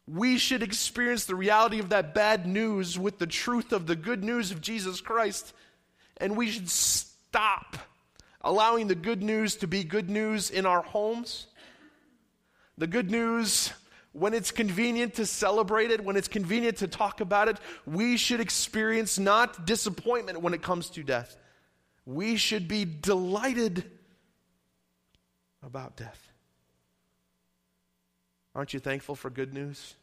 we 0.07 0.37
should 0.37 0.63
experience 0.63 1.25
the 1.25 1.35
reality 1.35 1.79
of 1.79 1.89
that 1.89 2.13
bad 2.13 2.45
news 2.45 2.97
with 2.97 3.19
the 3.19 3.27
truth 3.27 3.71
of 3.71 3.87
the 3.87 3.95
good 3.95 4.23
news 4.23 4.51
of 4.51 4.61
Jesus 4.61 4.99
Christ. 4.99 5.53
And 6.17 6.35
we 6.35 6.49
should 6.49 6.69
stop 6.69 7.77
allowing 8.41 8.87
the 8.87 8.95
good 8.95 9.21
news 9.21 9.55
to 9.57 9.67
be 9.67 9.83
good 9.83 10.09
news 10.09 10.49
in 10.49 10.65
our 10.65 10.81
homes. 10.81 11.47
The 12.77 12.87
good 12.87 13.11
news, 13.11 13.71
when 14.11 14.33
it's 14.33 14.51
convenient 14.51 15.15
to 15.15 15.25
celebrate 15.25 15.91
it, 15.91 16.03
when 16.03 16.17
it's 16.17 16.27
convenient 16.27 16.77
to 16.77 16.87
talk 16.87 17.21
about 17.21 17.47
it, 17.47 17.57
we 17.85 18.17
should 18.17 18.39
experience 18.39 19.19
not 19.19 19.65
disappointment 19.65 20.41
when 20.41 20.53
it 20.53 20.61
comes 20.61 20.89
to 20.91 21.03
death. 21.03 21.37
We 22.05 22.35
should 22.37 22.67
be 22.67 22.85
delighted 22.85 23.89
about 25.63 25.95
death. 25.95 26.30
Aren't 28.53 28.73
you 28.73 28.79
thankful 28.79 29.15
for 29.15 29.29
good 29.29 29.53
news? 29.53 29.95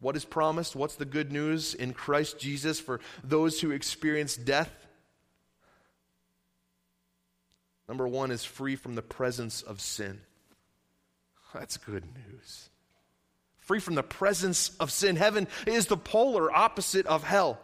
What 0.00 0.16
is 0.16 0.24
promised? 0.24 0.74
What's 0.74 0.96
the 0.96 1.04
good 1.04 1.32
news 1.32 1.74
in 1.74 1.92
Christ 1.92 2.38
Jesus 2.38 2.80
for 2.80 3.00
those 3.22 3.60
who 3.60 3.70
experience 3.70 4.36
death? 4.36 4.70
Number 7.88 8.08
one 8.08 8.30
is 8.30 8.44
free 8.44 8.76
from 8.76 8.94
the 8.94 9.02
presence 9.02 9.62
of 9.62 9.80
sin. 9.80 10.20
That's 11.54 11.76
good 11.76 12.04
news. 12.14 12.70
Free 13.58 13.80
from 13.80 13.94
the 13.94 14.02
presence 14.02 14.74
of 14.80 14.90
sin. 14.90 15.16
Heaven 15.16 15.46
is 15.66 15.86
the 15.86 15.96
polar 15.96 16.50
opposite 16.50 17.06
of 17.06 17.22
hell. 17.22 17.60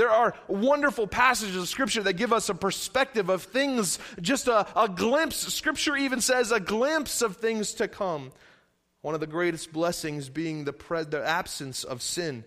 There 0.00 0.08
are 0.08 0.32
wonderful 0.48 1.06
passages 1.06 1.56
of 1.56 1.68
Scripture 1.68 2.02
that 2.04 2.14
give 2.14 2.32
us 2.32 2.48
a 2.48 2.54
perspective 2.54 3.28
of 3.28 3.42
things, 3.42 3.98
just 4.22 4.48
a, 4.48 4.66
a 4.74 4.88
glimpse. 4.88 5.36
Scripture 5.52 5.94
even 5.94 6.22
says 6.22 6.52
a 6.52 6.58
glimpse 6.58 7.20
of 7.20 7.36
things 7.36 7.74
to 7.74 7.86
come. 7.86 8.32
One 9.02 9.12
of 9.12 9.20
the 9.20 9.26
greatest 9.26 9.74
blessings 9.74 10.30
being 10.30 10.64
the, 10.64 10.72
pre- 10.72 11.04
the 11.04 11.22
absence 11.22 11.84
of 11.84 12.00
sin. 12.00 12.44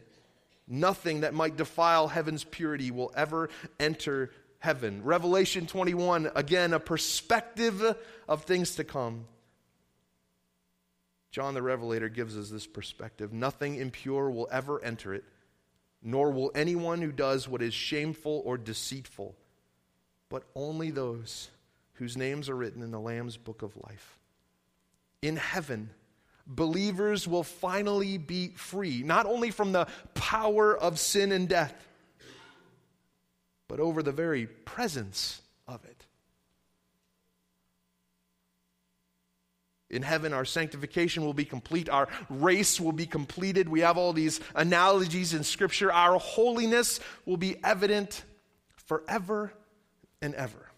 Nothing 0.67 1.19
that 1.19 1.35
might 1.35 1.55
defile 1.55 2.07
heaven's 2.07 2.43
purity 2.43 2.89
will 2.89 3.13
ever 3.15 3.51
enter 3.79 4.31
heaven. 4.57 5.03
Revelation 5.03 5.67
21, 5.67 6.31
again, 6.33 6.73
a 6.73 6.79
perspective 6.79 7.83
of 8.27 8.45
things 8.45 8.77
to 8.77 8.83
come. 8.83 9.27
John 11.29 11.53
the 11.53 11.61
Revelator 11.61 12.09
gives 12.09 12.35
us 12.35 12.49
this 12.49 12.65
perspective. 12.65 13.31
Nothing 13.31 13.75
impure 13.75 14.31
will 14.31 14.47
ever 14.51 14.83
enter 14.83 15.13
it 15.13 15.23
nor 16.03 16.31
will 16.31 16.51
anyone 16.53 17.01
who 17.01 17.11
does 17.11 17.47
what 17.47 17.61
is 17.61 17.73
shameful 17.73 18.41
or 18.45 18.57
deceitful, 18.57 19.35
but 20.29 20.43
only 20.55 20.91
those 20.91 21.49
whose 21.93 22.17
names 22.17 22.49
are 22.49 22.55
written 22.55 22.81
in 22.83 22.91
the 22.91 22.99
Lamb's 22.99 23.37
book 23.37 23.61
of 23.61 23.75
life. 23.77 24.17
In 25.21 25.37
heaven, 25.37 25.89
believers 26.45 27.27
will 27.27 27.43
finally 27.43 28.17
be 28.17 28.49
free, 28.49 29.03
not 29.03 29.25
only 29.25 29.51
from 29.51 29.71
the 29.71 29.87
power 30.13 30.75
of 30.75 30.99
sin 30.99 31.31
and 31.31 31.47
death, 31.47 31.73
but 33.67 33.79
over 33.79 34.03
the 34.03 34.11
very 34.11 34.45
presence 34.45 35.41
of 35.67 35.83
it. 35.85 36.02
In 39.93 40.01
heaven, 40.01 40.33
our 40.33 40.43
sanctification 40.43 41.23
will 41.23 41.33
be 41.33 41.45
complete. 41.45 41.87
Our 41.87 42.07
race 42.29 42.79
will 42.79 42.91
be 42.91 43.05
completed. 43.05 43.69
We 43.69 43.81
have 43.81 43.97
all 43.97 44.11
these 44.11 44.39
analogies 44.55 45.33
in 45.33 45.43
Scripture. 45.43 45.91
Our 45.91 46.17
holiness 46.17 46.99
will 47.25 47.37
be 47.37 47.57
evident 47.63 48.23
forever 48.75 49.53
and 50.21 50.33
ever. 50.33 50.71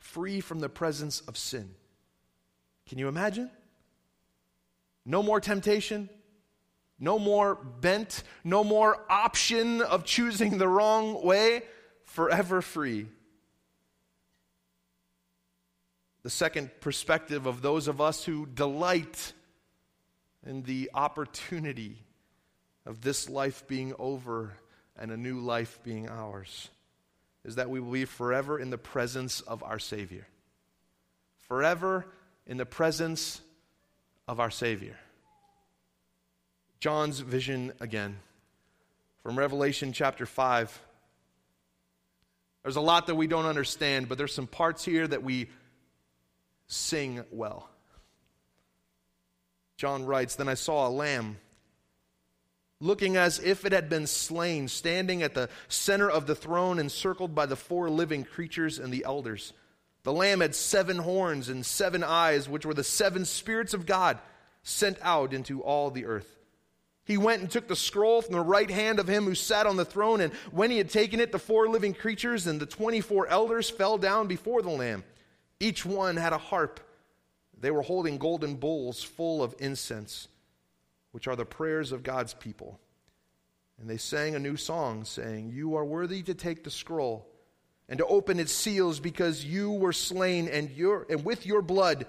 Free 0.00 0.40
from 0.40 0.60
the 0.60 0.68
presence 0.68 1.20
of 1.22 1.38
sin. 1.38 1.70
Can 2.86 2.98
you 2.98 3.08
imagine? 3.08 3.50
No 5.06 5.22
more 5.22 5.40
temptation, 5.40 6.10
no 6.98 7.18
more 7.18 7.54
bent, 7.54 8.22
no 8.44 8.62
more 8.62 9.06
option 9.08 9.80
of 9.80 10.04
choosing 10.04 10.58
the 10.58 10.68
wrong 10.68 11.24
way. 11.24 11.62
Forever 12.04 12.60
free 12.60 13.06
the 16.28 16.32
second 16.32 16.70
perspective 16.82 17.46
of 17.46 17.62
those 17.62 17.88
of 17.88 18.02
us 18.02 18.22
who 18.22 18.44
delight 18.44 19.32
in 20.46 20.62
the 20.64 20.90
opportunity 20.92 21.96
of 22.84 23.00
this 23.00 23.30
life 23.30 23.66
being 23.66 23.94
over 23.98 24.52
and 24.98 25.10
a 25.10 25.16
new 25.16 25.40
life 25.40 25.80
being 25.82 26.06
ours 26.06 26.68
is 27.46 27.54
that 27.54 27.70
we 27.70 27.80
will 27.80 27.92
be 27.92 28.04
forever 28.04 28.60
in 28.60 28.68
the 28.68 28.76
presence 28.76 29.40
of 29.40 29.62
our 29.62 29.78
Savior. 29.78 30.26
Forever 31.48 32.04
in 32.46 32.58
the 32.58 32.66
presence 32.66 33.40
of 34.28 34.38
our 34.38 34.50
Savior. 34.50 34.98
John's 36.78 37.20
vision 37.20 37.72
again 37.80 38.18
from 39.22 39.38
Revelation 39.38 39.94
chapter 39.94 40.26
5. 40.26 40.78
There's 42.64 42.76
a 42.76 42.82
lot 42.82 43.06
that 43.06 43.14
we 43.14 43.26
don't 43.26 43.46
understand, 43.46 44.10
but 44.10 44.18
there's 44.18 44.34
some 44.34 44.46
parts 44.46 44.84
here 44.84 45.08
that 45.08 45.22
we 45.22 45.48
sing 46.68 47.24
well. 47.30 47.68
John 49.76 50.04
writes 50.04 50.36
Then 50.36 50.48
I 50.48 50.54
saw 50.54 50.86
a 50.86 50.90
lamb 50.90 51.38
looking 52.80 53.16
as 53.16 53.40
if 53.40 53.64
it 53.64 53.72
had 53.72 53.88
been 53.88 54.06
slain, 54.06 54.68
standing 54.68 55.22
at 55.22 55.34
the 55.34 55.48
center 55.68 56.08
of 56.08 56.26
the 56.26 56.34
throne, 56.34 56.78
encircled 56.78 57.34
by 57.34 57.46
the 57.46 57.56
four 57.56 57.90
living 57.90 58.24
creatures 58.24 58.78
and 58.78 58.92
the 58.92 59.04
elders. 59.04 59.52
The 60.04 60.12
lamb 60.12 60.40
had 60.40 60.54
seven 60.54 60.98
horns 60.98 61.48
and 61.48 61.66
seven 61.66 62.04
eyes, 62.04 62.48
which 62.48 62.64
were 62.64 62.74
the 62.74 62.84
seven 62.84 63.24
spirits 63.24 63.74
of 63.74 63.86
God 63.86 64.18
sent 64.62 64.98
out 65.02 65.32
into 65.32 65.60
all 65.62 65.90
the 65.90 66.06
earth. 66.06 66.36
He 67.04 67.16
went 67.16 67.40
and 67.40 67.50
took 67.50 67.68
the 67.68 67.74
scroll 67.76 68.20
from 68.20 68.34
the 68.34 68.40
right 68.40 68.70
hand 68.70 69.00
of 69.00 69.08
him 69.08 69.24
who 69.24 69.34
sat 69.34 69.66
on 69.66 69.76
the 69.76 69.84
throne, 69.84 70.20
and 70.20 70.32
when 70.50 70.70
he 70.70 70.78
had 70.78 70.90
taken 70.90 71.20
it, 71.20 71.32
the 71.32 71.38
four 71.38 71.68
living 71.68 71.94
creatures 71.94 72.46
and 72.46 72.60
the 72.60 72.66
twenty 72.66 73.00
four 73.00 73.26
elders 73.26 73.70
fell 73.70 73.98
down 73.98 74.28
before 74.28 74.62
the 74.62 74.70
lamb. 74.70 75.04
Each 75.60 75.84
one 75.84 76.16
had 76.16 76.32
a 76.32 76.38
harp. 76.38 76.80
They 77.60 77.70
were 77.70 77.82
holding 77.82 78.18
golden 78.18 78.54
bowls 78.54 79.02
full 79.02 79.42
of 79.42 79.54
incense, 79.58 80.28
which 81.12 81.26
are 81.26 81.36
the 81.36 81.44
prayers 81.44 81.92
of 81.92 82.02
God's 82.02 82.34
people. 82.34 82.78
And 83.80 83.88
they 83.88 83.96
sang 83.96 84.34
a 84.34 84.40
new 84.40 84.56
song, 84.56 85.04
saying, 85.04 85.50
You 85.50 85.76
are 85.76 85.84
worthy 85.84 86.22
to 86.22 86.34
take 86.34 86.64
the 86.64 86.70
scroll 86.70 87.28
and 87.88 87.98
to 87.98 88.06
open 88.06 88.38
its 88.38 88.52
seals 88.52 89.00
because 89.00 89.44
you 89.44 89.72
were 89.72 89.92
slain, 89.92 90.48
and, 90.48 90.70
your, 90.70 91.06
and 91.08 91.24
with 91.24 91.46
your 91.46 91.62
blood 91.62 92.06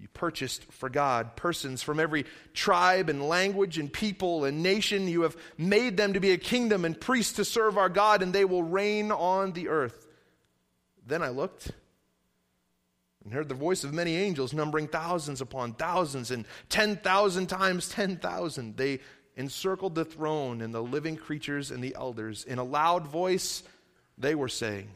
you 0.00 0.08
purchased 0.08 0.64
for 0.72 0.88
God 0.88 1.36
persons 1.36 1.82
from 1.82 2.00
every 2.00 2.24
tribe 2.54 3.10
and 3.10 3.22
language 3.28 3.76
and 3.76 3.92
people 3.92 4.46
and 4.46 4.62
nation. 4.62 5.06
You 5.06 5.22
have 5.22 5.36
made 5.58 5.98
them 5.98 6.14
to 6.14 6.20
be 6.20 6.30
a 6.30 6.38
kingdom 6.38 6.86
and 6.86 6.98
priests 6.98 7.34
to 7.34 7.44
serve 7.44 7.76
our 7.76 7.90
God, 7.90 8.22
and 8.22 8.32
they 8.32 8.46
will 8.46 8.62
reign 8.62 9.12
on 9.12 9.52
the 9.52 9.68
earth. 9.68 10.06
Then 11.06 11.22
I 11.22 11.28
looked 11.28 11.70
and 13.30 13.36
heard 13.36 13.48
the 13.48 13.54
voice 13.54 13.84
of 13.84 13.94
many 13.94 14.16
angels, 14.16 14.52
numbering 14.52 14.88
thousands 14.88 15.40
upon 15.40 15.72
thousands 15.74 16.32
and 16.32 16.44
10,000 16.68 17.46
times 17.46 17.88
10,000. 17.90 18.76
They 18.76 18.98
encircled 19.36 19.94
the 19.94 20.04
throne 20.04 20.60
and 20.60 20.74
the 20.74 20.82
living 20.82 21.14
creatures 21.14 21.70
and 21.70 21.80
the 21.80 21.94
elders. 21.94 22.42
In 22.42 22.58
a 22.58 22.64
loud 22.64 23.06
voice, 23.06 23.62
they 24.18 24.34
were 24.34 24.48
saying, 24.48 24.90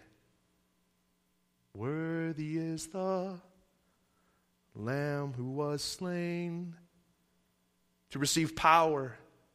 Worthy 1.76 2.58
is 2.58 2.88
the 2.88 3.38
Lamb 4.74 5.32
who 5.36 5.52
was 5.52 5.84
slain 5.84 6.74
to 8.10 8.18
receive 8.18 8.56
power 8.56 9.16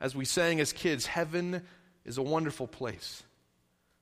as 0.00 0.14
we 0.14 0.24
sang 0.24 0.60
as 0.60 0.72
kids, 0.72 1.06
heaven 1.06 1.62
is 2.04 2.18
a 2.18 2.22
wonderful 2.22 2.66
place. 2.66 3.22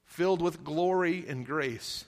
filled 0.05 0.41
with 0.41 0.63
glory 0.63 1.25
and 1.29 1.45
grace. 1.45 2.05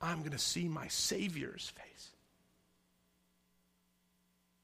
I'm 0.00 0.18
going 0.18 0.32
to 0.32 0.38
see 0.38 0.68
my 0.68 0.86
Savior's 0.88 1.72
face. 1.74 2.10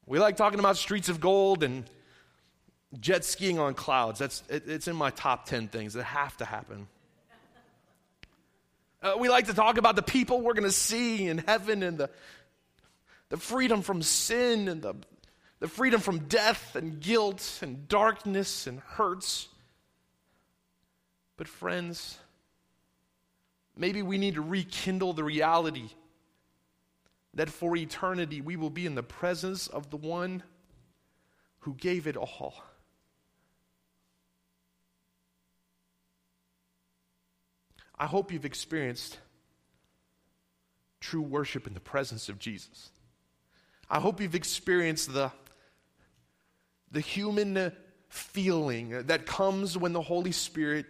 We 0.05 0.19
like 0.19 0.37
talking 0.37 0.59
about 0.59 0.77
streets 0.77 1.09
of 1.09 1.19
gold 1.19 1.63
and 1.63 1.85
jet 2.99 3.25
skiing 3.25 3.59
on 3.59 3.73
clouds. 3.73 4.19
That's, 4.19 4.43
it, 4.49 4.63
it's 4.67 4.87
in 4.87 4.95
my 4.95 5.09
top 5.09 5.45
10 5.45 5.69
things 5.69 5.93
that 5.93 6.03
have 6.03 6.37
to 6.37 6.45
happen. 6.45 6.87
Uh, 9.01 9.15
we 9.19 9.27
like 9.27 9.47
to 9.47 9.53
talk 9.53 9.77
about 9.77 9.95
the 9.95 10.01
people 10.01 10.41
we're 10.41 10.53
going 10.53 10.63
to 10.63 10.71
see 10.71 11.27
in 11.27 11.39
heaven 11.39 11.83
and 11.83 11.97
the, 11.97 12.09
the 13.29 13.37
freedom 13.37 13.81
from 13.81 14.01
sin 14.01 14.67
and 14.69 14.81
the, 14.81 14.95
the 15.63 15.69
freedom 15.69 16.01
from 16.01 16.19
death 16.19 16.75
and 16.75 16.99
guilt 16.99 17.59
and 17.61 17.87
darkness 17.87 18.67
and 18.67 18.81
hurts. 18.81 19.47
But, 21.37 21.47
friends, 21.47 22.19
maybe 23.77 24.01
we 24.01 24.17
need 24.17 24.33
to 24.33 24.41
rekindle 24.41 25.13
the 25.13 25.23
reality 25.23 25.91
that 27.33 27.49
for 27.49 27.77
eternity 27.77 28.41
we 28.41 28.57
will 28.57 28.69
be 28.69 28.85
in 28.85 28.95
the 28.95 29.03
presence 29.03 29.67
of 29.67 29.89
the 29.89 29.95
one 29.95 30.43
who 31.59 31.75
gave 31.75 32.07
it 32.07 32.17
all. 32.17 32.55
I 37.97 38.07
hope 38.07 38.33
you've 38.33 38.43
experienced 38.43 39.17
true 40.99 41.21
worship 41.21 41.67
in 41.67 41.73
the 41.73 41.79
presence 41.79 42.27
of 42.27 42.37
Jesus. 42.37 42.89
I 43.89 44.01
hope 44.01 44.19
you've 44.19 44.35
experienced 44.35 45.13
the, 45.13 45.31
the 46.93 47.01
human 47.01 47.73
feeling 48.07 49.07
that 49.07 49.25
comes 49.25 49.77
when 49.77 49.91
the 49.91 50.01
Holy 50.01 50.31
Spirit 50.31 50.85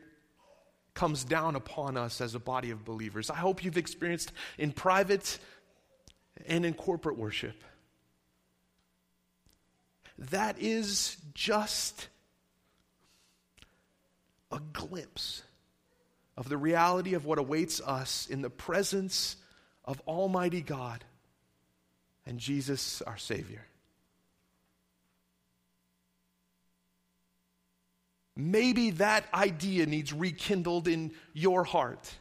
comes 0.94 1.24
down 1.24 1.56
upon 1.56 1.98
us 1.98 2.22
as 2.22 2.36
a 2.36 2.39
body 2.39 2.70
of 2.70 2.86
believers. 2.86 3.30
I 3.30 3.36
hope 3.36 3.63
you've 3.63 3.78
experienced 3.78 4.32
in 4.58 4.72
private 4.72 5.39
and 6.46 6.66
in 6.66 6.74
corporate 6.74 7.18
worship. 7.18 7.63
That 10.18 10.58
is 10.60 11.18
just 11.34 12.10
a 14.52 14.60
glimpse 14.74 15.42
of 16.38 16.50
the 16.50 16.58
reality 16.58 17.16
of 17.16 17.26
what 17.26 17.39
awaits 17.39 17.82
us 17.82 18.28
in 18.28 18.42
the 18.42 18.50
presence 18.50 19.38
of 19.86 20.02
Almighty 20.08 20.62
God 20.62 21.04
and 22.26 22.39
Jesus, 22.39 23.02
our 23.02 23.18
Savior. 23.18 23.66
Maybe 28.36 28.91
that 28.91 29.26
idea 29.34 29.86
needs 29.86 30.12
rekindled 30.12 30.88
in 30.88 31.12
your 31.34 31.63
heart. 31.63 32.12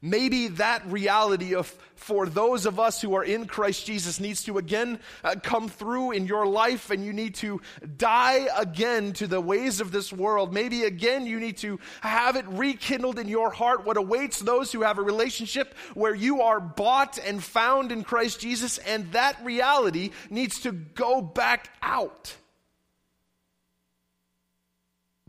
Maybe 0.00 0.48
that 0.48 0.86
reality 0.86 1.54
of 1.56 1.66
for 1.96 2.26
those 2.26 2.66
of 2.66 2.78
us 2.78 3.02
who 3.02 3.14
are 3.14 3.24
in 3.24 3.46
Christ 3.46 3.84
Jesus 3.84 4.20
needs 4.20 4.44
to 4.44 4.56
again 4.58 5.00
uh, 5.24 5.34
come 5.42 5.68
through 5.68 6.12
in 6.12 6.26
your 6.26 6.46
life 6.46 6.90
and 6.90 7.04
you 7.04 7.12
need 7.12 7.34
to 7.36 7.60
die 7.96 8.46
again 8.56 9.12
to 9.14 9.26
the 9.26 9.40
ways 9.40 9.80
of 9.80 9.90
this 9.90 10.12
world. 10.12 10.54
Maybe 10.54 10.84
again 10.84 11.26
you 11.26 11.40
need 11.40 11.56
to 11.58 11.80
have 12.00 12.36
it 12.36 12.46
rekindled 12.46 13.18
in 13.18 13.26
your 13.26 13.50
heart 13.50 13.84
what 13.84 13.96
awaits 13.96 14.38
those 14.38 14.70
who 14.70 14.82
have 14.82 14.98
a 14.98 15.02
relationship 15.02 15.74
where 15.94 16.14
you 16.14 16.42
are 16.42 16.60
bought 16.60 17.18
and 17.18 17.42
found 17.42 17.90
in 17.90 18.04
Christ 18.04 18.40
Jesus 18.40 18.78
and 18.78 19.10
that 19.12 19.44
reality 19.44 20.10
needs 20.30 20.60
to 20.60 20.70
go 20.70 21.20
back 21.20 21.70
out. 21.82 22.36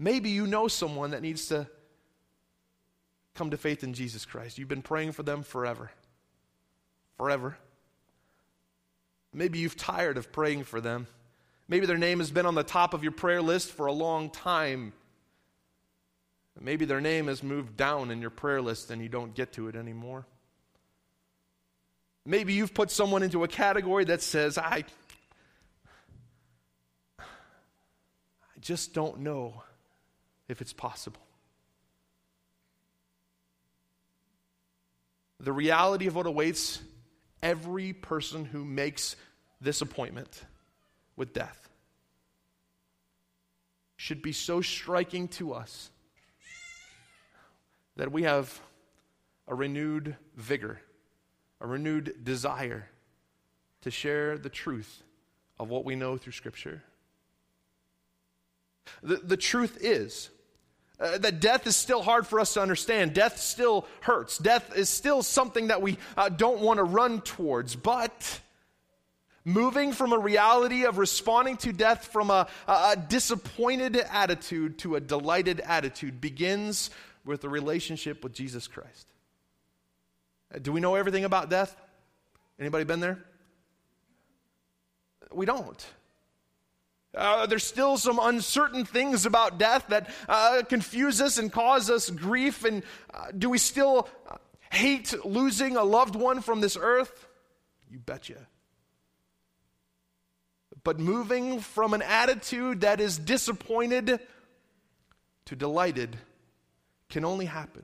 Maybe 0.01 0.29
you 0.29 0.47
know 0.47 0.69
someone 0.69 1.11
that 1.11 1.21
needs 1.21 1.47
to 1.47 1.67
come 3.35 3.49
to 3.49 3.57
faith 3.57 3.83
in 3.83 3.93
Jesus 3.93 4.25
Christ. 4.25 4.57
You've 4.57 4.69
been 4.69 4.81
praying 4.81 5.11
for 5.11 5.23
them 5.23 5.43
forever. 5.43 5.91
Forever. 7.17 7.57
Maybe 9.33 9.59
you've 9.59 9.75
tired 9.75 10.17
of 10.17 10.31
praying 10.31 10.63
for 10.63 10.79
them. 10.79 11.05
Maybe 11.67 11.85
their 11.85 11.97
name 11.97 12.19
has 12.19 12.31
been 12.31 12.45
on 12.45 12.55
the 12.55 12.63
top 12.63 12.93
of 12.93 13.03
your 13.03 13.11
prayer 13.11 13.41
list 13.41 13.73
for 13.73 13.87
a 13.87 13.91
long 13.91 14.29
time. 14.29 14.93
Maybe 16.57 16.85
their 16.85 17.01
name 17.01 17.27
has 17.27 17.43
moved 17.43 17.75
down 17.75 18.09
in 18.09 18.21
your 18.21 18.29
prayer 18.29 18.61
list 18.61 18.91
and 18.91 19.01
you 19.01 19.09
don't 19.09 19.35
get 19.35 19.51
to 19.53 19.67
it 19.67 19.75
anymore. 19.75 20.25
Maybe 22.25 22.53
you've 22.53 22.73
put 22.73 22.89
someone 22.89 23.21
into 23.21 23.43
a 23.43 23.49
category 23.49 24.05
that 24.05 24.21
says, 24.21 24.57
I, 24.57 24.85
I 27.19 27.23
just 28.61 28.93
don't 28.93 29.19
know 29.19 29.63
if 30.49 30.61
it's 30.61 30.73
possible. 30.73 31.21
the 35.39 35.53
reality 35.53 36.07
of 36.07 36.15
what 36.15 36.25
awaits 36.25 36.81
every 37.41 37.93
person 37.93 38.45
who 38.45 38.65
makes 38.65 39.15
this 39.61 39.81
appointment 39.81 40.43
with 41.15 41.33
death 41.33 41.69
should 43.95 44.21
be 44.21 44.31
so 44.31 44.61
striking 44.61 45.27
to 45.27 45.53
us 45.53 45.89
that 47.95 48.11
we 48.11 48.23
have 48.23 48.59
a 49.47 49.55
renewed 49.55 50.15
vigor, 50.35 50.79
a 51.59 51.67
renewed 51.67 52.23
desire 52.23 52.87
to 53.81 53.91
share 53.91 54.37
the 54.37 54.49
truth 54.49 55.03
of 55.57 55.69
what 55.69 55.85
we 55.85 55.95
know 55.95 56.17
through 56.17 56.33
Scripture. 56.33 56.83
The, 59.03 59.17
the 59.17 59.37
truth 59.37 59.77
is, 59.81 60.29
uh, 60.99 61.17
that 61.17 61.39
death 61.39 61.65
is 61.65 61.75
still 61.75 62.01
hard 62.01 62.27
for 62.27 62.39
us 62.39 62.53
to 62.55 62.61
understand. 62.61 63.13
Death 63.13 63.39
still 63.39 63.87
hurts. 64.01 64.37
Death 64.37 64.75
is 64.75 64.89
still 64.89 65.23
something 65.23 65.67
that 65.67 65.81
we 65.81 65.97
uh, 66.17 66.29
don't 66.29 66.59
want 66.59 66.77
to 66.77 66.83
run 66.83 67.21
towards. 67.21 67.75
But 67.75 68.41
moving 69.45 69.93
from 69.93 70.11
a 70.11 70.17
reality 70.17 70.85
of 70.85 70.97
responding 70.97 71.57
to 71.57 71.71
death 71.71 72.07
from 72.07 72.29
a, 72.29 72.47
a 72.67 72.97
disappointed 72.97 73.95
attitude 74.11 74.77
to 74.79 74.95
a 74.95 74.99
delighted 74.99 75.61
attitude 75.61 76.19
begins 76.19 76.89
with 77.23 77.43
a 77.43 77.49
relationship 77.49 78.23
with 78.23 78.33
Jesus 78.33 78.67
Christ. 78.67 79.07
Uh, 80.53 80.59
do 80.59 80.71
we 80.71 80.81
know 80.81 80.95
everything 80.95 81.23
about 81.23 81.49
death? 81.49 81.75
Anybody 82.59 82.83
been 82.83 82.99
there? 82.99 83.19
We 85.31 85.45
don't. 85.45 85.85
Uh, 87.15 87.47
there's 87.47 87.63
still 87.63 87.97
some 87.97 88.19
uncertain 88.21 88.85
things 88.85 89.25
about 89.25 89.57
death 89.57 89.85
that 89.89 90.09
uh, 90.27 90.61
confuse 90.69 91.21
us 91.21 91.37
and 91.37 91.51
cause 91.51 91.89
us 91.89 92.09
grief. 92.09 92.63
And 92.63 92.83
uh, 93.13 93.27
do 93.35 93.49
we 93.49 93.57
still 93.57 94.07
hate 94.71 95.13
losing 95.25 95.75
a 95.75 95.83
loved 95.83 96.15
one 96.15 96.41
from 96.41 96.61
this 96.61 96.77
earth? 96.79 97.27
You 97.89 97.99
betcha. 97.99 98.47
But 100.83 100.99
moving 100.99 101.59
from 101.59 101.93
an 101.93 102.01
attitude 102.01 102.81
that 102.81 103.01
is 103.01 103.17
disappointed 103.17 104.19
to 105.45 105.55
delighted 105.55 106.15
can 107.09 107.25
only 107.25 107.45
happen 107.45 107.83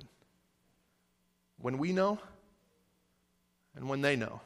when 1.58 1.80
we 1.80 1.92
know 1.92 2.20
and 3.76 3.90
when 3.90 4.02
they 4.02 4.16
know 4.16 4.42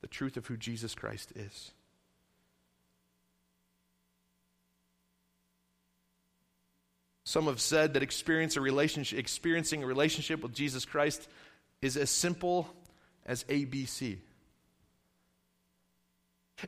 the 0.00 0.06
truth 0.08 0.38
of 0.38 0.46
who 0.46 0.56
Jesus 0.56 0.94
Christ 0.94 1.32
is. 1.36 1.72
Some 7.30 7.46
have 7.46 7.60
said 7.60 7.94
that 7.94 8.02
experience 8.02 8.56
a 8.56 8.60
relationship, 8.60 9.16
experiencing 9.16 9.84
a 9.84 9.86
relationship 9.86 10.42
with 10.42 10.52
Jesus 10.52 10.84
Christ 10.84 11.28
is 11.80 11.96
as 11.96 12.10
simple 12.10 12.68
as 13.24 13.44
ABC. 13.44 14.18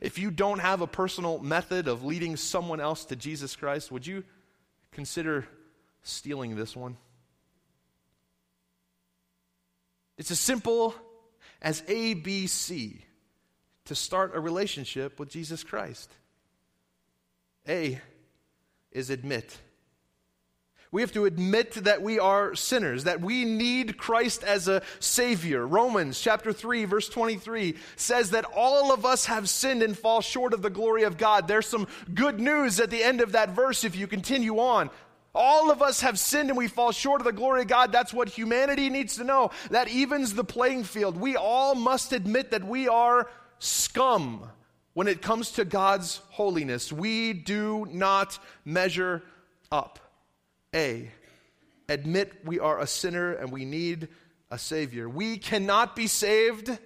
If 0.01 0.17
you 0.17 0.31
don't 0.31 0.59
have 0.59 0.79
a 0.79 0.87
personal 0.87 1.39
method 1.39 1.89
of 1.89 2.05
leading 2.05 2.37
someone 2.37 2.79
else 2.79 3.03
to 3.07 3.17
Jesus 3.17 3.57
Christ, 3.57 3.91
would 3.91 4.07
you 4.07 4.23
consider 4.93 5.45
stealing 6.01 6.55
this 6.55 6.77
one? 6.77 6.95
It's 10.17 10.31
as 10.31 10.39
simple 10.39 10.95
as 11.61 11.81
ABC 11.81 13.01
to 13.83 13.95
start 13.95 14.31
a 14.33 14.39
relationship 14.39 15.19
with 15.19 15.27
Jesus 15.27 15.61
Christ. 15.61 16.09
A 17.67 17.99
is 18.93 19.09
admit 19.09 19.57
we 20.93 21.01
have 21.01 21.11
to 21.13 21.25
admit 21.25 21.71
that 21.85 22.03
we 22.03 22.19
are 22.19 22.53
sinners, 22.53 23.05
that 23.05 23.19
we 23.19 23.45
need 23.45 23.97
Christ 23.97 24.43
as 24.43 24.67
a 24.67 24.83
Savior. 24.99 25.65
Romans 25.65 26.21
chapter 26.21 26.53
3, 26.53 26.85
verse 26.85 27.09
23 27.09 27.75
says 27.95 28.29
that 28.29 28.45
all 28.55 28.93
of 28.93 29.03
us 29.03 29.25
have 29.25 29.49
sinned 29.49 29.81
and 29.81 29.97
fall 29.97 30.21
short 30.21 30.53
of 30.53 30.61
the 30.61 30.69
glory 30.69 31.01
of 31.01 31.17
God. 31.17 31.47
There's 31.47 31.65
some 31.65 31.87
good 32.13 32.39
news 32.39 32.79
at 32.79 32.91
the 32.91 33.03
end 33.03 33.21
of 33.21 33.31
that 33.31 33.49
verse 33.49 33.83
if 33.83 33.95
you 33.95 34.05
continue 34.05 34.59
on. 34.59 34.91
All 35.33 35.71
of 35.71 35.81
us 35.81 36.01
have 36.01 36.19
sinned 36.19 36.49
and 36.49 36.57
we 36.59 36.67
fall 36.67 36.91
short 36.91 37.21
of 37.21 37.25
the 37.25 37.33
glory 37.33 37.63
of 37.63 37.67
God. 37.67 37.91
That's 37.91 38.13
what 38.13 38.29
humanity 38.29 38.91
needs 38.91 39.15
to 39.15 39.23
know. 39.23 39.49
That 39.71 39.87
evens 39.87 40.35
the 40.35 40.43
playing 40.43 40.83
field. 40.83 41.17
We 41.17 41.35
all 41.35 41.73
must 41.73 42.13
admit 42.13 42.51
that 42.51 42.63
we 42.63 42.87
are 42.87 43.27
scum 43.57 44.47
when 44.93 45.07
it 45.07 45.23
comes 45.23 45.53
to 45.53 45.65
God's 45.65 46.21
holiness. 46.29 46.93
We 46.93 47.33
do 47.33 47.87
not 47.89 48.37
measure 48.63 49.23
up. 49.71 49.97
A, 50.73 51.11
admit 51.87 52.45
we 52.45 52.59
are 52.59 52.79
a 52.79 52.87
sinner 52.87 53.33
and 53.33 53.51
we 53.51 53.65
need 53.65 54.07
a 54.49 54.57
Savior. 54.57 55.09
We 55.09 55.37
cannot 55.37 55.95
be 55.95 56.07
saved 56.07 56.77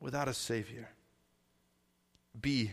without 0.00 0.28
a 0.28 0.34
Savior. 0.34 0.88
B 2.40 2.72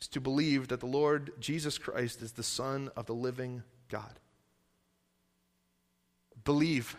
is 0.00 0.08
to 0.08 0.20
believe 0.20 0.68
that 0.68 0.80
the 0.80 0.86
Lord 0.86 1.32
Jesus 1.40 1.78
Christ 1.78 2.22
is 2.22 2.32
the 2.32 2.42
Son 2.42 2.90
of 2.96 3.06
the 3.06 3.14
living 3.14 3.62
God. 3.88 4.20
Believe. 6.44 6.96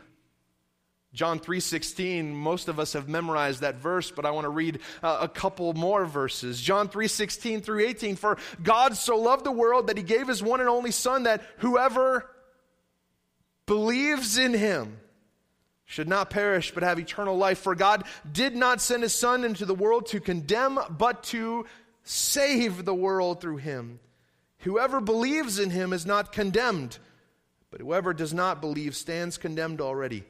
John 1.14 1.40
3:16 1.40 2.34
most 2.34 2.68
of 2.68 2.80
us 2.80 2.94
have 2.94 3.10
memorized 3.10 3.62
that 3.62 3.76
verse 3.76 4.12
but 4.12 4.26
I 4.26 4.32
want 4.32 4.46
to 4.46 4.50
read 4.50 4.80
uh, 5.02 5.20
a 5.22 5.28
couple 5.28 5.74
more 5.74 6.06
verses. 6.06 6.62
John 6.62 6.88
3:16 6.88 7.64
through 7.64 7.86
18 7.86 8.16
for 8.16 8.38
God 8.62 8.96
so 8.96 9.18
loved 9.18 9.44
the 9.44 9.52
world 9.52 9.88
that 9.88 9.98
he 9.98 10.04
gave 10.04 10.28
his 10.28 10.44
one 10.44 10.60
and 10.60 10.70
only 10.70 10.92
son 10.92 11.24
that 11.24 11.42
whoever 11.58 12.30
believes 13.66 14.38
in 14.38 14.54
him 14.54 15.00
should 15.86 16.08
not 16.08 16.30
perish 16.30 16.72
but 16.72 16.84
have 16.84 17.00
eternal 17.00 17.36
life 17.36 17.60
for 17.60 17.74
God 17.74 18.04
did 18.32 18.56
not 18.56 18.80
send 18.80 19.02
his 19.02 19.14
son 19.14 19.44
into 19.44 19.66
the 19.66 19.74
world 19.74 20.06
to 20.08 20.20
condemn 20.20 20.80
but 20.92 21.24
to 21.24 21.66
save 22.04 22.86
the 22.86 22.94
world 22.94 23.42
through 23.42 23.58
him. 23.58 24.00
Whoever 24.60 25.02
believes 25.02 25.58
in 25.58 25.72
him 25.72 25.92
is 25.92 26.06
not 26.06 26.32
condemned 26.32 27.00
but 27.72 27.82
whoever 27.82 28.14
does 28.14 28.34
not 28.34 28.62
believe 28.62 28.96
stands 28.96 29.40
condemned 29.40 29.82
already 29.82 30.24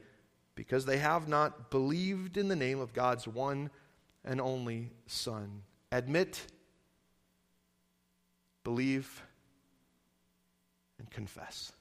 because 0.60 0.84
they 0.84 0.98
have 0.98 1.26
not 1.26 1.70
believed 1.70 2.36
in 2.36 2.48
the 2.48 2.54
name 2.54 2.80
of 2.80 2.92
God's 2.92 3.26
one 3.26 3.70
and 4.26 4.42
only 4.42 4.90
Son. 5.06 5.62
Admit, 5.90 6.38
believe, 8.62 9.22
and 10.98 11.10
confess. 11.10 11.72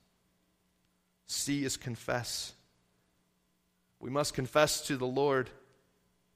C 1.27 1.65
is 1.65 1.75
confess. 1.75 2.53
We 3.99 4.09
must 4.09 4.33
confess 4.33 4.87
to 4.87 4.95
the 4.95 5.05
Lord 5.05 5.49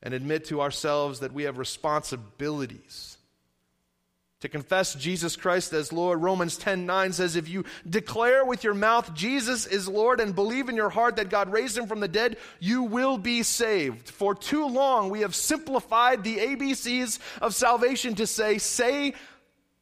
and 0.01 0.13
admit 0.13 0.43
to 0.47 0.60
ourselves 0.60 1.21
that 1.21 1.32
we 1.32 1.43
have 1.43 1.58
responsibilities 1.58 3.15
to 4.43 4.49
confess 4.49 4.93
Jesus 4.93 5.38
Christ 5.38 5.71
as 5.71 5.93
Lord. 5.93 6.21
Romans 6.21 6.58
10 6.58 6.86
9 6.86 7.13
says, 7.13 7.38
If 7.38 7.47
you 7.47 7.63
declare 7.89 8.43
with 8.43 8.65
your 8.65 8.73
mouth 8.73 9.13
Jesus 9.13 9.65
is 9.65 9.88
Lord 9.88 10.19
and 10.19 10.36
believe 10.36 10.67
in 10.67 10.75
your 10.75 10.89
heart 10.89 11.15
that 11.15 11.29
God 11.29 11.49
raised 11.49 11.77
him 11.77 11.88
from 11.88 12.01
the 12.01 12.10
dead, 12.10 12.36
you 12.60 12.84
will 12.84 13.17
be 13.17 13.41
saved. 13.43 14.10
For 14.10 14.36
too 14.36 14.67
long, 14.67 15.10
we 15.10 15.21
have 15.21 15.34
simplified 15.34 16.25
the 16.25 16.36
ABCs 16.39 17.19
of 17.41 17.56
salvation 17.56 18.15
to 18.15 18.27
say, 18.27 18.58
Say 18.58 19.13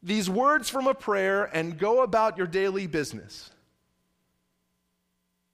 these 0.04 0.30
words 0.30 0.70
from 0.70 0.86
a 0.86 0.94
prayer 0.94 1.44
and 1.46 1.80
go 1.80 2.04
about 2.04 2.38
your 2.38 2.46
daily 2.46 2.86
business. 2.86 3.50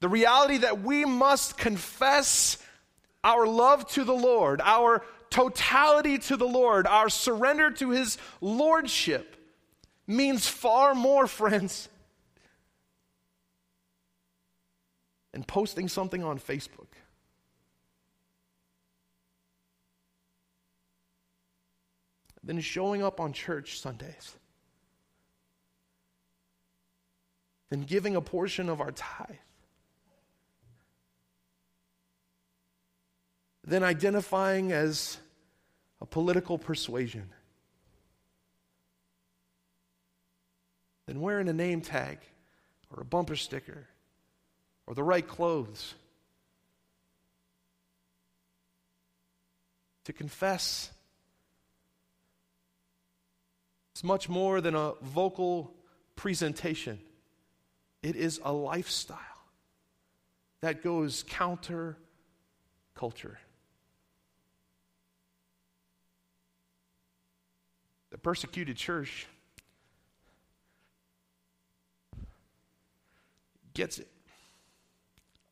The 0.01 0.09
reality 0.09 0.57
that 0.57 0.81
we 0.81 1.05
must 1.05 1.57
confess 1.57 2.57
our 3.23 3.47
love 3.47 3.87
to 3.91 4.03
the 4.03 4.13
Lord, 4.13 4.59
our 4.61 5.01
totality 5.29 6.17
to 6.19 6.37
the 6.37 6.47
Lord, 6.47 6.87
our 6.87 7.09
surrender 7.09 7.71
to 7.71 7.89
His 7.91 8.17
Lordship, 8.41 9.35
means 10.05 10.47
far 10.47 10.95
more, 10.95 11.27
friends, 11.27 11.89
than 15.33 15.43
posting 15.43 15.87
something 15.87 16.23
on 16.23 16.39
Facebook. 16.39 16.87
Than 22.43 22.61
showing 22.61 23.03
up 23.03 23.19
on 23.19 23.33
church 23.33 23.79
Sundays. 23.79 24.35
Than 27.69 27.81
giving 27.81 28.15
a 28.15 28.21
portion 28.21 28.69
of 28.69 28.79
our 28.79 28.91
tithe. 28.91 29.35
Than 33.67 33.83
identifying 33.83 34.71
as 34.71 35.17
a 35.99 36.05
political 36.05 36.57
persuasion, 36.57 37.29
than 41.05 41.19
wearing 41.19 41.49
a 41.49 41.53
name 41.53 41.81
tag 41.81 42.19
or 42.89 43.01
a 43.01 43.05
bumper 43.05 43.35
sticker 43.35 43.85
or 44.87 44.95
the 44.95 45.03
right 45.03 45.27
clothes. 45.27 45.95
To 50.05 50.13
confess 50.13 50.89
is 53.97 54.03
much 54.05 54.29
more 54.29 54.61
than 54.61 54.75
a 54.75 54.93
vocal 55.01 55.73
presentation. 56.15 56.99
It 58.01 58.15
is 58.15 58.39
a 58.41 58.53
lifestyle 58.53 59.17
that 60.61 60.81
goes 60.81 61.25
counter 61.27 61.97
culture. 62.95 63.37
Persecuted 68.27 68.75
church 68.75 69.25
gets 73.73 73.99
it. 73.99 74.09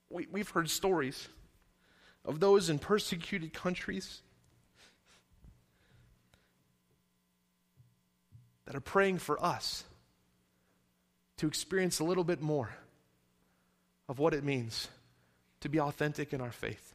We, 0.09 0.27
we've 0.29 0.49
heard 0.49 0.69
stories 0.69 1.29
of 2.25 2.41
those 2.41 2.69
in 2.69 2.77
persecuted 2.77 3.53
countries 3.53 4.19
that 8.65 8.75
are 8.75 8.81
praying 8.81 9.19
for 9.19 9.41
us 9.41 9.85
to 11.37 11.47
experience 11.47 11.99
a 11.99 12.03
little 12.03 12.25
bit 12.25 12.41
more 12.41 12.71
of 14.09 14.19
what 14.19 14.33
it 14.33 14.43
means 14.43 14.89
to 15.61 15.69
be 15.69 15.79
authentic 15.79 16.33
in 16.33 16.41
our 16.41 16.51
faith. 16.51 16.93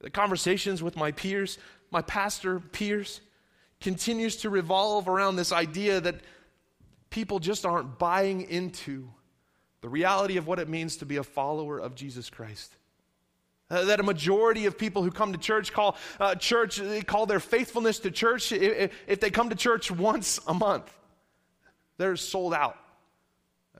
The 0.00 0.10
conversations 0.10 0.82
with 0.82 0.96
my 0.96 1.12
peers, 1.12 1.58
my 1.92 2.02
pastor 2.02 2.58
peers, 2.58 3.20
continues 3.80 4.36
to 4.36 4.50
revolve 4.50 5.08
around 5.08 5.36
this 5.36 5.52
idea 5.52 6.00
that 6.00 6.16
people 7.10 7.38
just 7.38 7.64
aren't 7.64 7.98
buying 7.98 8.42
into 8.42 9.08
the 9.80 9.88
reality 9.88 10.36
of 10.36 10.46
what 10.46 10.58
it 10.58 10.68
means 10.68 10.96
to 10.98 11.06
be 11.06 11.16
a 11.16 11.22
follower 11.22 11.78
of 11.78 11.94
Jesus 11.94 12.28
Christ. 12.28 12.74
Uh, 13.70 13.84
that 13.84 14.00
a 14.00 14.02
majority 14.02 14.64
of 14.66 14.78
people 14.78 15.02
who 15.02 15.10
come 15.10 15.32
to 15.32 15.38
church 15.38 15.72
call 15.72 15.96
uh, 16.18 16.34
church, 16.34 16.76
they 16.78 17.02
call 17.02 17.26
their 17.26 17.40
faithfulness 17.40 17.98
to 18.00 18.10
church, 18.10 18.50
if, 18.50 18.92
if 19.06 19.20
they 19.20 19.30
come 19.30 19.50
to 19.50 19.56
church 19.56 19.90
once 19.90 20.40
a 20.46 20.54
month, 20.54 20.90
they're 21.98 22.16
sold 22.16 22.54
out. 22.54 22.78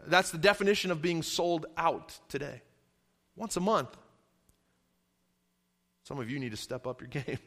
That's 0.06 0.30
the 0.30 0.38
definition 0.38 0.90
of 0.90 1.00
being 1.00 1.22
sold 1.22 1.66
out 1.76 2.18
today. 2.28 2.62
Once 3.34 3.56
a 3.56 3.60
month. 3.60 3.96
Some 6.04 6.18
of 6.18 6.30
you 6.30 6.38
need 6.38 6.50
to 6.50 6.56
step 6.56 6.86
up 6.86 7.00
your 7.00 7.08
game. 7.24 7.38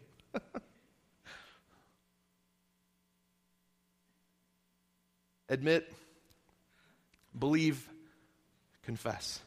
Admit, 5.51 5.91
believe, 7.37 7.87
confess. 8.83 9.41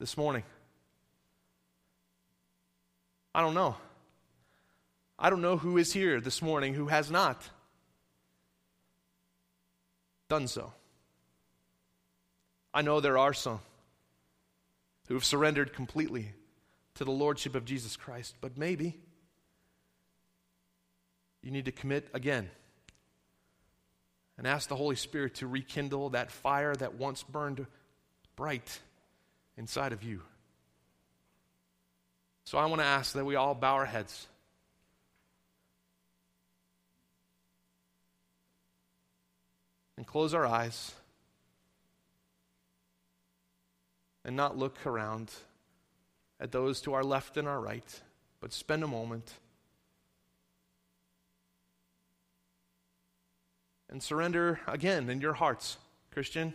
This 0.00 0.16
morning, 0.16 0.42
I 3.34 3.42
don't 3.42 3.54
know. 3.54 3.76
I 5.18 5.30
don't 5.30 5.42
know 5.42 5.58
who 5.58 5.76
is 5.76 5.92
here 5.92 6.20
this 6.20 6.42
morning 6.42 6.74
who 6.74 6.86
has 6.86 7.10
not 7.10 7.48
done 10.28 10.48
so. 10.48 10.72
I 12.74 12.82
know 12.82 13.00
there 13.00 13.18
are 13.18 13.34
some 13.34 13.60
who 15.06 15.14
have 15.14 15.24
surrendered 15.24 15.74
completely 15.74 16.32
to 16.94 17.04
the 17.04 17.10
Lordship 17.10 17.54
of 17.54 17.66
Jesus 17.66 17.96
Christ, 17.96 18.34
but 18.40 18.56
maybe 18.56 18.98
you 21.42 21.50
need 21.50 21.66
to 21.66 21.72
commit 21.72 22.08
again 22.14 22.50
and 24.38 24.46
ask 24.46 24.68
the 24.68 24.76
Holy 24.76 24.96
Spirit 24.96 25.36
to 25.36 25.46
rekindle 25.46 26.10
that 26.10 26.30
fire 26.30 26.74
that 26.74 26.94
once 26.94 27.22
burned 27.22 27.66
bright 28.36 28.80
inside 29.56 29.92
of 29.92 30.02
you. 30.02 30.22
So 32.44 32.58
I 32.58 32.66
want 32.66 32.80
to 32.80 32.86
ask 32.86 33.12
that 33.14 33.24
we 33.24 33.36
all 33.36 33.54
bow 33.54 33.74
our 33.74 33.86
heads. 33.86 34.26
And 39.96 40.06
close 40.06 40.34
our 40.34 40.46
eyes 40.46 40.92
and 44.24 44.34
not 44.36 44.56
look 44.56 44.84
around 44.86 45.30
at 46.40 46.50
those 46.50 46.80
to 46.82 46.94
our 46.94 47.04
left 47.04 47.36
and 47.36 47.46
our 47.46 47.60
right, 47.60 48.00
but 48.40 48.52
spend 48.52 48.82
a 48.82 48.88
moment 48.88 49.32
and 53.92 54.02
surrender 54.02 54.58
again 54.66 55.08
in 55.08 55.20
your 55.20 55.34
hearts, 55.34 55.76
Christian, 56.10 56.52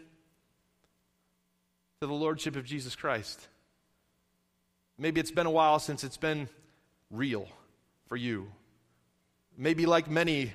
to 2.01 2.07
the 2.07 2.13
Lordship 2.13 2.57
of 2.57 2.65
Jesus 2.65 2.95
Christ. 2.95 3.47
Maybe 4.97 5.21
it's 5.21 5.31
been 5.31 5.45
a 5.45 5.51
while 5.51 5.79
since 5.79 6.03
it's 6.03 6.17
been 6.17 6.49
real 7.11 7.47
for 8.07 8.17
you. 8.17 8.47
Maybe, 9.55 9.85
like 9.85 10.09
many, 10.09 10.51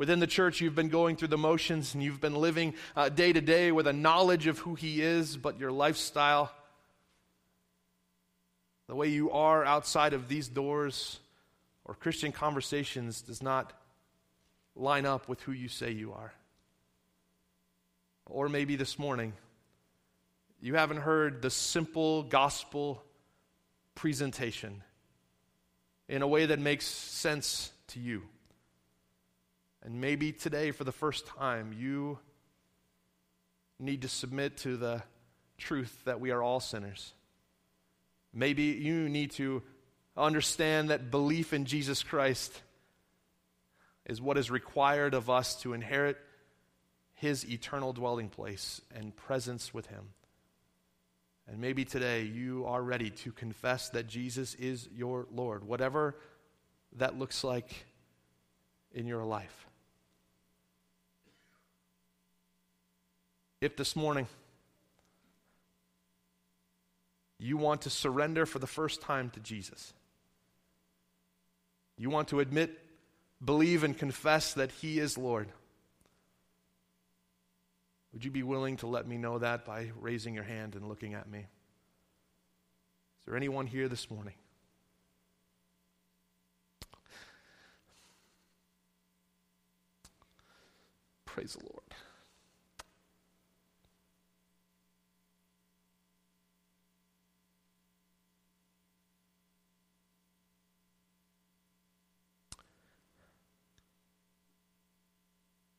Within 0.00 0.18
the 0.18 0.26
church, 0.26 0.62
you've 0.62 0.74
been 0.74 0.88
going 0.88 1.16
through 1.16 1.28
the 1.28 1.36
motions 1.36 1.92
and 1.92 2.02
you've 2.02 2.22
been 2.22 2.34
living 2.34 2.72
uh, 2.96 3.10
day 3.10 3.34
to 3.34 3.40
day 3.42 3.70
with 3.70 3.86
a 3.86 3.92
knowledge 3.92 4.46
of 4.46 4.58
who 4.60 4.74
He 4.74 5.02
is, 5.02 5.36
but 5.36 5.60
your 5.60 5.70
lifestyle, 5.70 6.50
the 8.88 8.94
way 8.94 9.08
you 9.08 9.30
are 9.30 9.62
outside 9.62 10.14
of 10.14 10.26
these 10.26 10.48
doors 10.48 11.20
or 11.84 11.92
Christian 11.92 12.32
conversations, 12.32 13.20
does 13.20 13.42
not 13.42 13.74
line 14.80 15.06
up 15.06 15.28
with 15.28 15.40
who 15.42 15.52
you 15.52 15.68
say 15.68 15.90
you 15.90 16.12
are. 16.12 16.32
Or 18.26 18.48
maybe 18.48 18.76
this 18.76 18.98
morning, 18.98 19.34
you 20.60 20.74
haven't 20.74 20.98
heard 20.98 21.42
the 21.42 21.50
simple 21.50 22.22
gospel 22.22 23.02
presentation 23.94 24.82
in 26.08 26.22
a 26.22 26.26
way 26.26 26.46
that 26.46 26.58
makes 26.58 26.86
sense 26.86 27.70
to 27.88 28.00
you. 28.00 28.22
And 29.82 30.00
maybe 30.00 30.32
today, 30.32 30.70
for 30.70 30.84
the 30.84 30.92
first 30.92 31.26
time, 31.26 31.74
you 31.76 32.18
need 33.78 34.02
to 34.02 34.08
submit 34.08 34.58
to 34.58 34.76
the 34.76 35.02
truth 35.58 35.96
that 36.04 36.20
we 36.20 36.30
are 36.30 36.42
all 36.42 36.60
sinners. 36.60 37.12
Maybe 38.32 38.64
you 38.64 39.08
need 39.08 39.32
to 39.32 39.62
understand 40.16 40.90
that 40.90 41.10
belief 41.10 41.52
in 41.52 41.64
Jesus 41.64 42.02
Christ 42.02 42.60
is 44.10 44.20
what 44.20 44.36
is 44.36 44.50
required 44.50 45.14
of 45.14 45.30
us 45.30 45.54
to 45.62 45.72
inherit 45.72 46.18
his 47.14 47.48
eternal 47.48 47.92
dwelling 47.92 48.28
place 48.28 48.80
and 48.92 49.14
presence 49.14 49.72
with 49.72 49.86
him. 49.86 50.08
And 51.46 51.60
maybe 51.60 51.84
today 51.84 52.22
you 52.22 52.64
are 52.66 52.82
ready 52.82 53.10
to 53.10 53.30
confess 53.30 53.88
that 53.90 54.08
Jesus 54.08 54.56
is 54.56 54.88
your 54.92 55.28
Lord, 55.32 55.62
whatever 55.62 56.16
that 56.96 57.16
looks 57.16 57.44
like 57.44 57.84
in 58.92 59.06
your 59.06 59.24
life. 59.24 59.66
If 63.60 63.76
this 63.76 63.94
morning 63.94 64.26
you 67.38 67.56
want 67.56 67.82
to 67.82 67.90
surrender 67.90 68.44
for 68.44 68.58
the 68.58 68.66
first 68.66 69.02
time 69.02 69.30
to 69.30 69.40
Jesus, 69.40 69.92
you 71.96 72.10
want 72.10 72.26
to 72.28 72.40
admit, 72.40 72.76
believe, 73.44 73.84
and 73.84 73.96
confess 73.96 74.54
that 74.54 74.70
He 74.72 74.98
is 74.98 75.16
Lord, 75.18 75.48
would 78.12 78.24
you 78.24 78.30
be 78.30 78.42
willing 78.42 78.76
to 78.78 78.86
let 78.86 79.06
me 79.06 79.18
know 79.18 79.38
that 79.38 79.64
by 79.64 79.90
raising 80.00 80.34
your 80.34 80.44
hand 80.44 80.74
and 80.74 80.88
looking 80.88 81.14
at 81.14 81.30
me? 81.30 81.40
Is 81.40 83.26
there 83.26 83.36
anyone 83.36 83.66
here 83.66 83.88
this 83.88 84.10
morning? 84.10 84.34
Praise 91.24 91.52
the 91.52 91.64
Lord. 91.64 92.09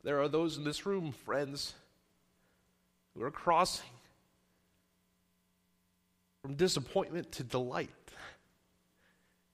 There 0.04 0.20
are 0.22 0.28
those 0.28 0.58
in 0.58 0.64
this 0.64 0.86
room, 0.86 1.12
friends, 1.12 1.74
who 3.14 3.24
are 3.24 3.32
crossing 3.32 3.90
from 6.42 6.56
disappointment 6.56 7.32
to 7.34 7.44
delight 7.44 7.90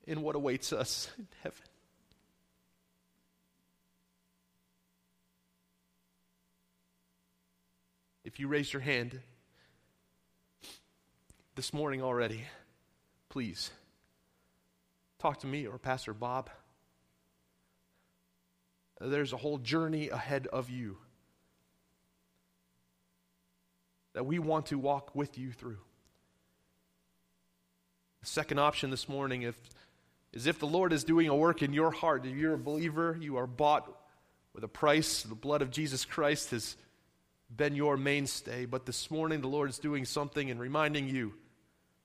in 0.05 0.21
what 0.21 0.35
awaits 0.35 0.71
us 0.71 1.11
in 1.17 1.27
heaven. 1.43 1.59
If 8.23 8.39
you 8.39 8.47
raised 8.47 8.71
your 8.71 8.81
hand 8.81 9.19
this 11.55 11.73
morning 11.73 12.01
already, 12.01 12.43
please 13.29 13.71
talk 15.19 15.39
to 15.39 15.47
me 15.47 15.65
or 15.65 15.77
Pastor 15.77 16.13
Bob. 16.13 16.49
There's 18.99 19.33
a 19.33 19.37
whole 19.37 19.57
journey 19.57 20.09
ahead 20.09 20.47
of 20.47 20.69
you 20.69 20.97
that 24.13 24.25
we 24.25 24.39
want 24.39 24.67
to 24.67 24.79
walk 24.79 25.13
with 25.13 25.37
you 25.37 25.51
through. 25.51 25.77
The 28.21 28.27
second 28.27 28.59
option 28.59 28.89
this 28.89 29.07
morning 29.07 29.43
if, 29.43 29.55
is 30.33 30.47
if 30.47 30.57
the 30.59 30.65
Lord 30.65 30.91
is 30.91 31.03
doing 31.03 31.27
a 31.27 31.35
work 31.35 31.61
in 31.61 31.71
your 31.71 31.91
heart, 31.91 32.25
if 32.25 32.35
you're 32.35 32.55
a 32.55 32.57
believer, 32.57 33.15
you 33.19 33.37
are 33.37 33.45
bought 33.45 33.87
with 34.53 34.63
a 34.63 34.67
price, 34.67 35.21
the 35.21 35.35
blood 35.35 35.61
of 35.61 35.69
Jesus 35.69 36.03
Christ 36.03 36.49
has 36.49 36.75
been 37.55 37.75
your 37.75 37.95
mainstay. 37.95 38.65
But 38.65 38.87
this 38.87 39.11
morning, 39.11 39.41
the 39.41 39.47
Lord 39.47 39.69
is 39.69 39.77
doing 39.77 40.03
something 40.03 40.49
and 40.49 40.59
reminding 40.59 41.07
you 41.07 41.35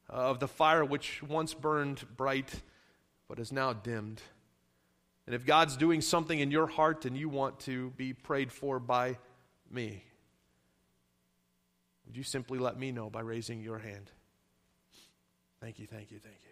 of 0.08 0.38
the 0.38 0.48
fire 0.48 0.84
which 0.84 1.22
once 1.22 1.54
burned 1.54 2.04
bright 2.16 2.52
but 3.26 3.38
is 3.38 3.52
now 3.52 3.72
dimmed. 3.72 4.20
And 5.26 5.34
if 5.34 5.46
God's 5.46 5.76
doing 5.76 6.00
something 6.00 6.38
in 6.38 6.50
your 6.50 6.66
heart 6.66 7.04
and 7.04 7.16
you 7.16 7.28
want 7.28 7.60
to 7.60 7.90
be 7.90 8.12
prayed 8.12 8.50
for 8.50 8.80
by 8.80 9.18
me, 9.70 10.04
would 12.06 12.16
you 12.16 12.24
simply 12.24 12.58
let 12.58 12.78
me 12.78 12.90
know 12.90 13.08
by 13.08 13.20
raising 13.20 13.60
your 13.60 13.78
hand? 13.78 14.10
Thank 15.60 15.78
you, 15.78 15.86
thank 15.86 16.10
you, 16.10 16.18
thank 16.18 16.36
you. 16.42 16.50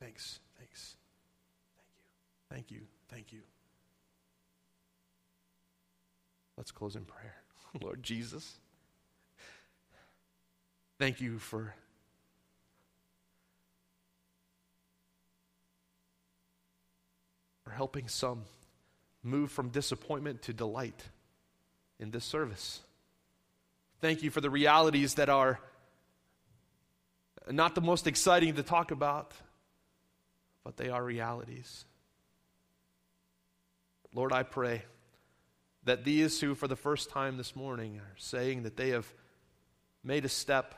Thanks, 0.00 0.40
thanks. 0.58 0.96
Thank 2.50 2.70
you, 2.70 2.78
thank 2.78 2.80
you, 2.80 2.86
thank 3.10 3.32
you. 3.32 3.40
Let's 6.56 6.70
close 6.70 6.96
in 6.96 7.04
prayer. 7.04 7.36
Lord 7.82 8.02
Jesus, 8.02 8.54
thank 10.98 11.20
you 11.20 11.38
for 11.38 11.74
for 17.66 17.72
helping 17.72 18.06
some 18.06 18.44
move 19.24 19.50
from 19.50 19.70
disappointment 19.70 20.40
to 20.40 20.52
delight 20.52 21.02
in 21.98 22.12
this 22.12 22.24
service. 22.24 22.80
Thank 24.00 24.22
you 24.22 24.30
for 24.30 24.40
the 24.40 24.50
realities 24.50 25.14
that 25.14 25.28
are 25.28 25.58
not 27.50 27.74
the 27.74 27.80
most 27.80 28.06
exciting 28.06 28.54
to 28.54 28.62
talk 28.62 28.92
about, 28.92 29.32
but 30.62 30.76
they 30.76 30.90
are 30.90 31.02
realities. 31.02 31.84
Lord, 34.14 34.32
I 34.32 34.44
pray 34.44 34.84
that 35.82 36.04
these 36.04 36.40
who, 36.40 36.54
for 36.54 36.68
the 36.68 36.76
first 36.76 37.10
time 37.10 37.36
this 37.36 37.56
morning, 37.56 37.98
are 37.98 38.14
saying 38.16 38.62
that 38.62 38.76
they 38.76 38.90
have 38.90 39.12
made 40.04 40.24
a 40.24 40.28
step 40.28 40.76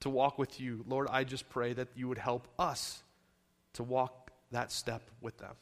to 0.00 0.08
walk 0.08 0.38
with 0.38 0.58
you, 0.58 0.86
Lord, 0.88 1.08
I 1.10 1.24
just 1.24 1.50
pray 1.50 1.74
that 1.74 1.88
you 1.94 2.08
would 2.08 2.16
help 2.16 2.48
us 2.58 3.02
to 3.74 3.82
walk 3.82 4.30
that 4.52 4.72
step 4.72 5.10
with 5.20 5.36
them. 5.36 5.54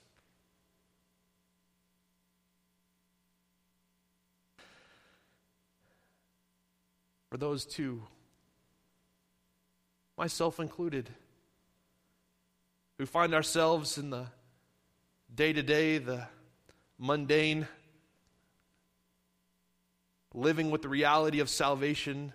For 7.35 7.39
those 7.39 7.67
too, 7.67 8.01
myself 10.17 10.61
included, 10.61 11.11
who 12.97 13.07
find 13.07 13.35
ourselves 13.35 13.99
in 13.99 14.11
the 14.11 14.27
day 15.35 15.53
to 15.53 15.61
day, 15.61 15.99
the 15.99 16.29
mundane, 16.97 17.67
living 20.33 20.71
with 20.71 20.83
the 20.83 20.89
reality 20.89 21.41
of 21.41 21.51
salvation, 21.51 22.33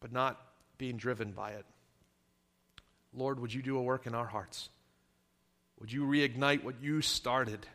but 0.00 0.12
not 0.12 0.38
being 0.76 0.98
driven 0.98 1.32
by 1.32 1.52
it. 1.52 1.64
Lord, 3.14 3.40
would 3.40 3.54
you 3.54 3.62
do 3.62 3.78
a 3.78 3.82
work 3.82 4.06
in 4.06 4.14
our 4.14 4.26
hearts? 4.26 4.68
Would 5.80 5.90
you 5.90 6.04
reignite 6.04 6.64
what 6.64 6.82
you 6.82 7.00
started? 7.00 7.66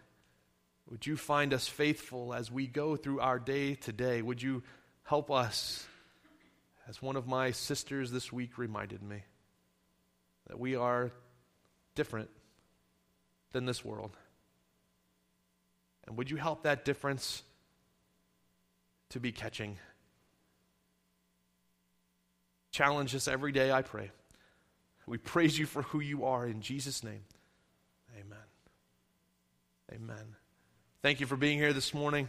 Would 0.89 1.05
you 1.05 1.17
find 1.17 1.53
us 1.53 1.67
faithful 1.67 2.33
as 2.33 2.51
we 2.51 2.65
go 2.65 2.95
through 2.95 3.19
our 3.19 3.37
day 3.37 3.75
today? 3.75 4.21
Would 4.21 4.41
you 4.41 4.63
help 5.03 5.29
us, 5.29 5.85
as 6.87 7.01
one 7.01 7.15
of 7.15 7.27
my 7.27 7.51
sisters 7.51 8.11
this 8.11 8.33
week 8.33 8.57
reminded 8.57 9.03
me, 9.03 9.21
that 10.47 10.59
we 10.59 10.75
are 10.75 11.11
different 11.93 12.29
than 13.51 13.65
this 13.65 13.85
world? 13.85 14.17
And 16.07 16.17
would 16.17 16.31
you 16.31 16.37
help 16.37 16.63
that 16.63 16.85
difference 16.85 17.43
to 19.09 19.19
be 19.19 19.31
catching? 19.31 19.77
Challenge 22.71 23.13
us 23.13 23.27
every 23.27 23.51
day, 23.51 23.71
I 23.71 23.83
pray. 23.83 24.09
We 25.05 25.19
praise 25.19 25.57
you 25.57 25.67
for 25.67 25.83
who 25.83 25.99
you 25.99 26.25
are 26.25 26.47
in 26.47 26.61
Jesus' 26.61 27.03
name. 27.03 27.23
Amen. 28.19 28.37
Amen. 29.93 30.35
Thank 31.01 31.21
you 31.21 31.27
for 31.27 31.37
being 31.37 31.57
here 31.57 31.71
this 31.71 31.93
morning. 31.93 32.27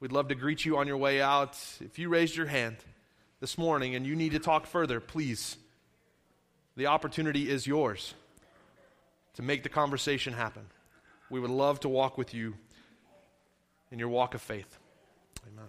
We'd 0.00 0.10
love 0.10 0.28
to 0.28 0.34
greet 0.34 0.64
you 0.64 0.78
on 0.78 0.86
your 0.86 0.96
way 0.96 1.20
out. 1.20 1.58
If 1.80 1.98
you 1.98 2.08
raised 2.08 2.34
your 2.34 2.46
hand 2.46 2.78
this 3.40 3.58
morning 3.58 3.94
and 3.94 4.06
you 4.06 4.16
need 4.16 4.32
to 4.32 4.38
talk 4.38 4.66
further, 4.66 5.00
please, 5.00 5.58
the 6.76 6.86
opportunity 6.86 7.50
is 7.50 7.66
yours 7.66 8.14
to 9.34 9.42
make 9.42 9.64
the 9.64 9.68
conversation 9.68 10.32
happen. 10.32 10.62
We 11.28 11.40
would 11.40 11.50
love 11.50 11.80
to 11.80 11.90
walk 11.90 12.16
with 12.16 12.32
you 12.32 12.54
in 13.90 13.98
your 13.98 14.08
walk 14.08 14.32
of 14.32 14.40
faith. 14.40 14.78
Amen. 15.52 15.68